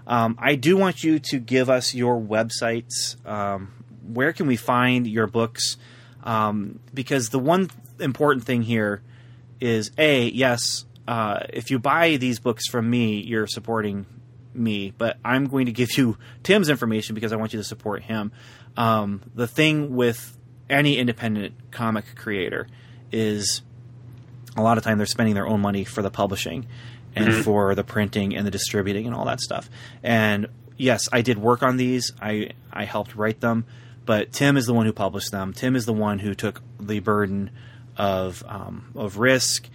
[0.07, 3.17] Um, I do want you to give us your websites.
[3.27, 3.73] Um,
[4.07, 5.77] where can we find your books?
[6.23, 9.03] Um, because the one important thing here
[9.61, 14.07] is a yes, uh, if you buy these books from me, you're supporting
[14.57, 18.03] me, but I'm going to give you Tim's information because I want you to support
[18.03, 18.33] him.
[18.77, 20.37] Um, the thing with
[20.69, 22.67] any independent comic creator
[23.13, 23.63] is
[24.57, 26.67] a lot of time they're spending their own money for the publishing
[27.15, 29.71] and for the printing and the distributing and all that stuff.
[30.03, 32.13] And yes, I did work on these.
[32.21, 33.65] I I helped write them,
[34.05, 35.53] but Tim is the one who published them.
[35.53, 37.51] Tim is the one who took the burden
[37.97, 39.69] of um, of risk.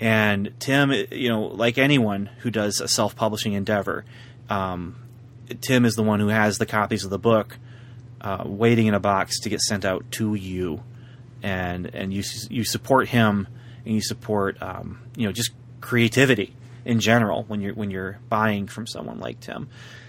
[0.00, 4.04] And Tim, you know, like anyone who does a self publishing endeavor,
[4.48, 4.96] um,
[5.60, 7.58] Tim is the one who has the copies of the book
[8.20, 10.82] uh, waiting in a box to get sent out to you,
[11.42, 13.48] and and you you support him
[13.84, 16.54] and you support um, you know just creativity
[16.84, 19.68] in general when you're when you're buying from someone like Tim.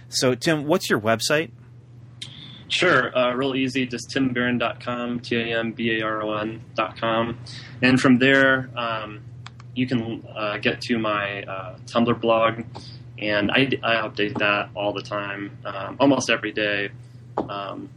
[0.10, 1.52] So Tim, what's your website?
[2.70, 7.40] Sure, uh, real easy, just timbaron.com, T A M B A R O N.com.
[7.82, 9.22] And from there, um,
[9.74, 12.64] you can uh, get to my uh, Tumblr blog,
[13.20, 16.90] and I, I update that all the time, um, almost every day.
[17.38, 17.90] Um,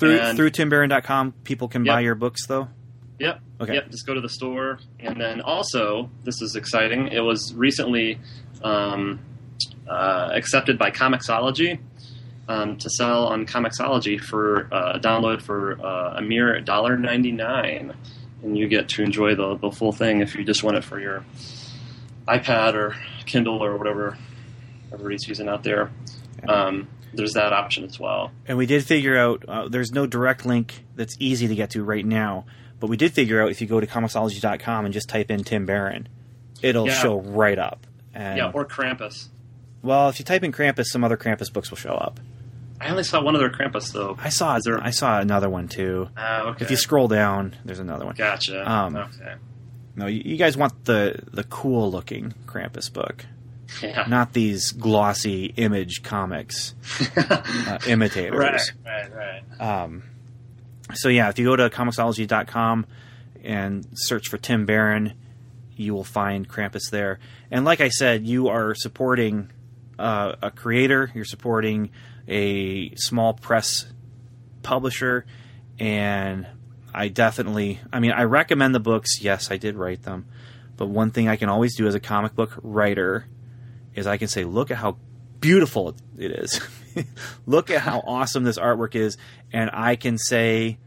[0.00, 2.68] Through and- through timbaron.com, people can buy your books though.
[3.18, 3.40] Yep.
[3.60, 3.74] Okay.
[3.74, 3.90] Yep.
[3.90, 7.08] Just go to the store, and then also, this is exciting.
[7.08, 8.20] It was recently
[8.62, 9.18] um,
[9.88, 11.80] uh, accepted by Comixology
[12.48, 17.94] um, to sell on Comixology for uh, a download for uh, a mere $1.99.
[18.44, 21.00] and you get to enjoy the, the full thing if you just want it for
[21.00, 21.24] your
[22.28, 22.94] iPad or
[23.28, 24.18] Kindle or whatever
[24.92, 25.90] everybody's using out there.
[26.48, 28.32] Um, there's that option as well.
[28.46, 31.82] And we did figure out uh, there's no direct link that's easy to get to
[31.84, 32.46] right now,
[32.80, 35.66] but we did figure out if you go to comixology.com and just type in Tim
[35.66, 36.08] Baron,
[36.62, 36.94] it'll Yeah.
[36.94, 37.86] show right up.
[38.14, 39.28] And, yeah, or Krampus.
[39.82, 42.18] well, if you type in Krampus, some other Krampus books will show up.
[42.80, 44.16] I only saw one other Krampus though.
[44.22, 46.08] I saw there- I saw another one too.
[46.16, 46.64] Ah, okay.
[46.64, 48.14] If you scroll down, there's another one.
[48.16, 48.70] Gotcha.
[48.70, 49.34] Um, okay.
[49.98, 53.26] No, you, you guys want the the cool looking Krampus book,
[53.82, 54.04] Yeah.
[54.08, 56.74] not these glossy image comics
[57.16, 58.72] uh, imitators.
[58.84, 59.60] right, right, right.
[59.60, 60.04] Um,
[60.94, 62.86] so yeah, if you go to comixology.com
[63.44, 65.12] and search for Tim Baron,
[65.76, 67.18] you will find Krampus there.
[67.50, 69.50] And like I said, you are supporting
[69.98, 71.90] uh, a creator, you're supporting
[72.28, 73.86] a small press
[74.62, 75.24] publisher,
[75.78, 76.46] and
[76.94, 79.20] I definitely, I mean, I recommend the books.
[79.20, 80.26] Yes, I did write them,
[80.76, 83.26] but one thing I can always do as a comic book writer
[83.94, 84.96] is I can say, look at how
[85.40, 86.60] beautiful it is.
[87.46, 89.16] look at how awesome this artwork is,
[89.52, 90.78] and I can say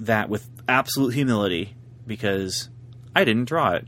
[0.00, 1.74] that with absolute humility
[2.06, 2.68] because
[3.14, 3.86] I didn't draw it.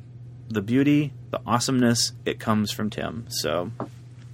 [0.48, 3.26] The beauty, the awesomeness, it comes from Tim.
[3.28, 3.70] So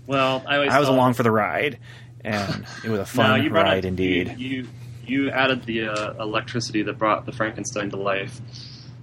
[0.06, 1.78] Well, I, always I was along for the ride,
[2.24, 4.34] and it was a No, fun you ride up- indeed.
[4.38, 4.68] You, you
[5.10, 8.40] you added the uh, electricity that brought the Frankenstein to life.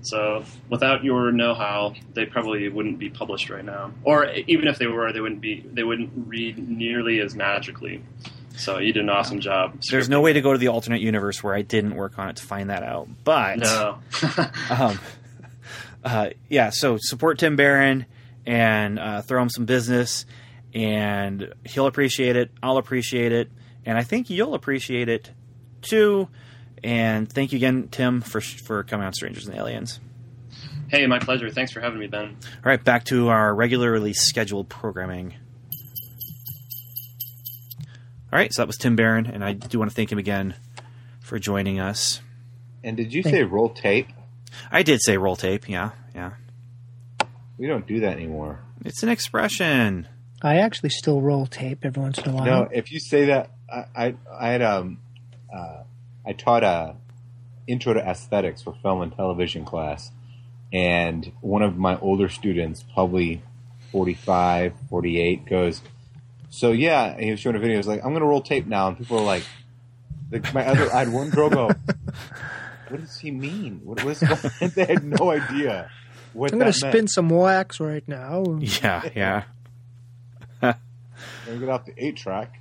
[0.02, 3.92] So without your know-how, they probably wouldn't be published right now.
[4.04, 5.66] Or even if they were, they wouldn't be.
[5.66, 8.02] They wouldn't read nearly as magically.
[8.56, 9.80] So you did an awesome job.
[9.92, 12.38] There's no way to go to the alternate universe where I didn't work on it
[12.38, 13.08] to find that out.
[13.24, 14.00] But No.
[14.70, 15.00] um,
[16.04, 18.06] uh, yeah, so support Tim Baron
[18.46, 20.26] and uh, throw him some business,
[20.74, 22.50] and he'll appreciate it.
[22.64, 23.52] I'll appreciate it,
[23.86, 25.32] and I think you'll appreciate it
[25.82, 26.28] too.
[26.84, 30.00] And thank you again, Tim, for for coming on Strangers and Aliens.
[30.90, 31.50] hey, my pleasure.
[31.50, 32.26] Thanks for having me, Ben.
[32.28, 35.34] All right, back to our regularly scheduled programming.
[38.32, 40.56] All right, so that was Tim Baron, and I do want to thank him again
[41.22, 42.22] for joining us.
[42.84, 44.08] And did you say roll tape?
[44.72, 46.32] I did say roll tape, yeah, yeah.
[47.58, 48.60] We don't do that anymore.
[48.86, 50.08] It's an expression.
[50.42, 52.46] I actually still roll tape every once in a while.
[52.46, 55.00] No, if you say that, I I, I had um,
[55.54, 55.84] uh,
[56.26, 56.96] I taught a
[57.68, 60.12] intro to aesthetics for film and television class,
[60.72, 63.42] and one of my older students, probably
[63.92, 65.82] 45, 48, goes,
[66.50, 67.76] "So yeah," and he was showing a video.
[67.76, 69.44] He was like, "I'm going to roll tape now," and people are like,
[70.32, 71.68] like my other, I had one girl go,
[72.90, 73.82] "What does he mean?
[73.84, 75.90] What was?" going-" they had no idea
[76.34, 78.44] what I'm going to spin some wax right now.
[78.60, 79.44] Yeah, yeah.
[81.46, 82.60] Gonna get off the eight track.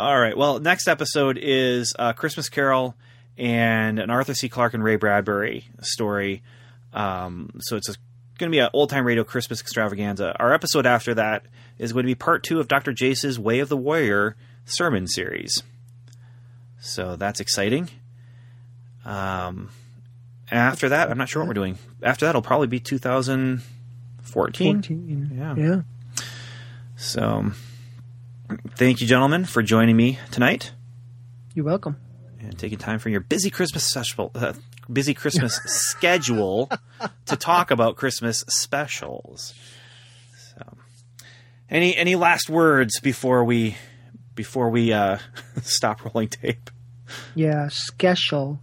[0.00, 0.34] All right.
[0.34, 2.96] Well, next episode is uh, Christmas Carol
[3.36, 4.48] and an Arthur C.
[4.48, 6.42] Clarke and Ray Bradbury story.
[6.94, 7.86] Um, so it's
[8.38, 10.34] going to be an old time radio Christmas extravaganza.
[10.40, 11.44] Our episode after that
[11.76, 12.94] is going to be part two of Dr.
[12.94, 15.62] Jace's Way of the Warrior sermon series.
[16.80, 17.90] So that's exciting.
[19.04, 19.68] Um,
[20.50, 21.76] after that, I'm not sure what we're doing.
[22.02, 24.74] After that, it'll probably be 2014.
[24.82, 25.30] 14.
[25.36, 25.54] Yeah.
[25.56, 25.82] Yeah.
[26.96, 27.52] So,
[28.76, 30.72] thank you, gentlemen, for joining me tonight
[31.54, 31.96] You're welcome.
[32.40, 34.52] and taking time from your busy Christmas special, uh,
[34.92, 36.70] busy Christmas schedule
[37.26, 39.54] to talk about Christmas specials.
[40.54, 40.76] So,
[41.68, 43.76] any any last words before we
[44.34, 45.18] before we uh,
[45.62, 46.70] stop rolling tape?
[47.34, 48.60] Yeah, special.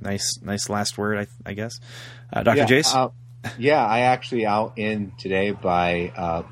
[0.00, 1.78] Nice nice last word, I, I guess.
[2.32, 2.58] Uh, Dr.
[2.58, 2.94] yeah, Jace.
[2.94, 3.08] uh,
[3.58, 6.42] yeah, I actually out in today by uh,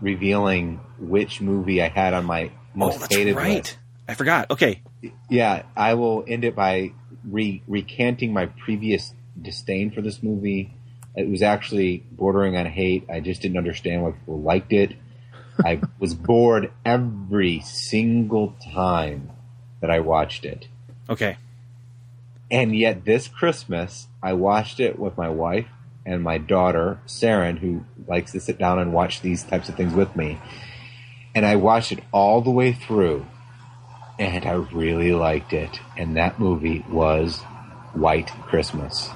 [0.00, 3.56] revealing which movie I had on my most oh, hated right.
[3.56, 3.78] list.
[4.06, 4.50] I forgot.
[4.50, 4.82] Okay.
[5.28, 6.92] Yeah, I will end it by
[7.24, 10.74] re- recanting my previous disdain for this movie.
[11.14, 13.08] It was actually bordering on hate.
[13.10, 14.94] I just didn't understand why people liked it.
[15.64, 19.30] I was bored every single time
[19.80, 20.68] that I watched it.
[21.08, 21.36] Okay.
[22.50, 25.66] And yet this Christmas, I watched it with my wife
[26.06, 29.94] and my daughter, Saren, who likes to sit down and watch these types of things
[29.94, 30.40] with me.
[31.34, 33.26] And I watched it all the way through,
[34.18, 35.80] and I really liked it.
[35.96, 37.42] And that movie was
[37.92, 39.10] White Christmas.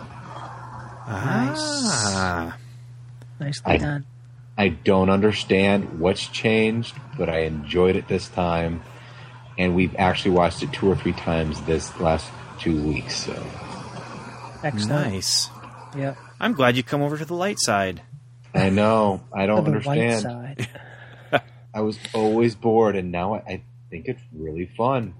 [1.06, 2.56] Ah.
[3.40, 4.06] Nicely I- done.
[4.58, 8.82] I don't understand what's changed, but I enjoyed it this time.
[9.56, 12.30] And we've actually watched it two or three times this last
[12.60, 13.16] two weeks.
[13.16, 13.32] So
[14.62, 15.12] Excellent.
[15.12, 15.48] Nice.
[15.96, 16.16] Yep.
[16.42, 18.02] I'm glad you come over to the light side.
[18.52, 20.68] I know I don't the white understand.
[21.30, 21.42] side.
[21.74, 25.14] I was always bored, and now I, I think it's really fun.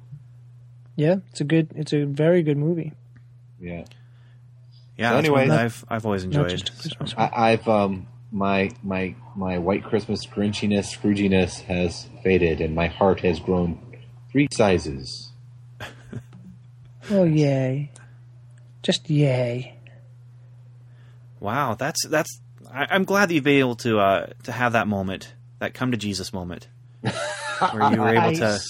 [0.97, 1.71] Yeah, it's a good.
[1.77, 2.93] It's a very good movie.
[3.61, 3.85] Yeah.
[4.99, 5.13] Yeah.
[5.13, 6.51] So anyway- I've I've always enjoyed.
[6.51, 12.75] just a I, I've um my my my white Christmas grinchiness, scrooginess has faded, and
[12.75, 13.79] my heart has grown
[14.31, 15.31] three sizes.
[17.11, 17.91] Oh yay!
[18.83, 19.79] Just yay!
[21.43, 22.41] Wow, that's that's.
[22.73, 25.91] I, I'm glad that you've been able to uh, to have that moment, that come
[25.91, 26.69] to Jesus moment,
[27.01, 28.61] where you were able to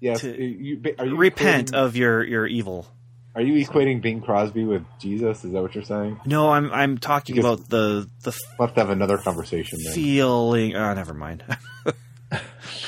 [0.00, 0.20] Yes.
[0.20, 2.86] To you, are you repent equating- of your your evil.
[3.34, 5.44] Are you equating Bing Crosby with Jesus?
[5.44, 6.20] Is that what you're saying?
[6.26, 9.94] No, I'm I'm talking Because- about the the We'll have to have another conversation then.
[9.94, 10.74] feeling.
[10.76, 11.42] Oh, never mind.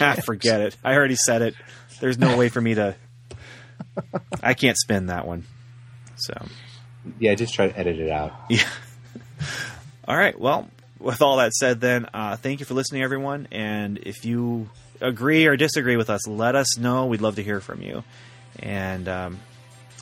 [0.00, 0.76] Ah, Forget it.
[0.84, 1.55] I already said it.
[2.00, 2.94] There's no way for me to.
[4.42, 5.44] I can't spin that one.
[6.16, 6.34] So
[7.18, 8.32] Yeah, just try to edit it out.
[8.51, 8.62] yeah.
[10.06, 10.39] All right.
[10.39, 10.68] Well,
[10.98, 13.48] with all that said, then uh, thank you for listening, everyone.
[13.52, 14.68] And if you
[15.01, 17.06] agree or disagree with us, let us know.
[17.06, 18.02] We'd love to hear from you.
[18.59, 19.39] And um,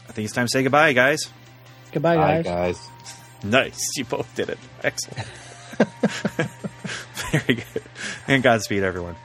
[0.08, 1.20] I think it's time to say goodbye, guys.
[1.92, 2.78] Goodbye, Bye, guys.
[2.78, 2.88] guys.
[3.44, 3.78] Nice.
[3.96, 4.58] You both did it.
[4.82, 5.26] Excellent.
[7.30, 7.82] Very good.
[8.28, 9.16] And Godspeed, everyone.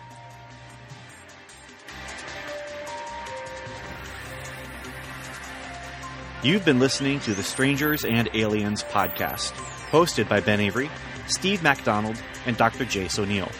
[6.43, 9.51] You've been listening to the Strangers and Aliens podcast,
[9.91, 10.89] hosted by Ben Avery,
[11.27, 12.83] Steve MacDonald, and Dr.
[12.83, 13.51] Jace O'Neill.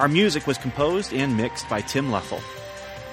[0.00, 2.40] Our music was composed and mixed by Tim Leffel.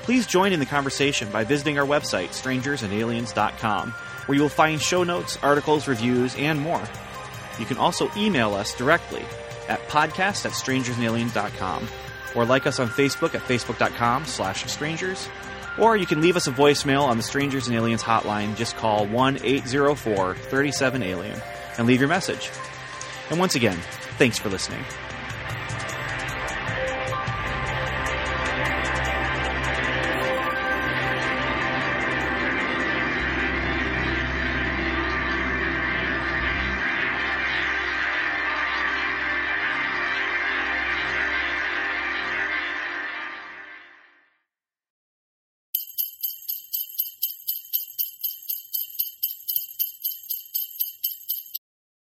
[0.02, 5.04] Please join in the conversation by visiting our website, strangersandaliens.com, where you will find show
[5.04, 6.82] notes, articles, reviews, and more.
[7.60, 9.24] You can also email us directly
[9.68, 11.88] at podcast at strangersandaliens.com
[12.34, 15.30] or like us on Facebook at facebook.com slash strangers
[15.80, 18.56] or you can leave us a voicemail on the Strangers and Aliens hotline.
[18.56, 21.42] Just call 1 804 37 Alien
[21.78, 22.50] and leave your message.
[23.30, 23.78] And once again,
[24.18, 24.84] thanks for listening.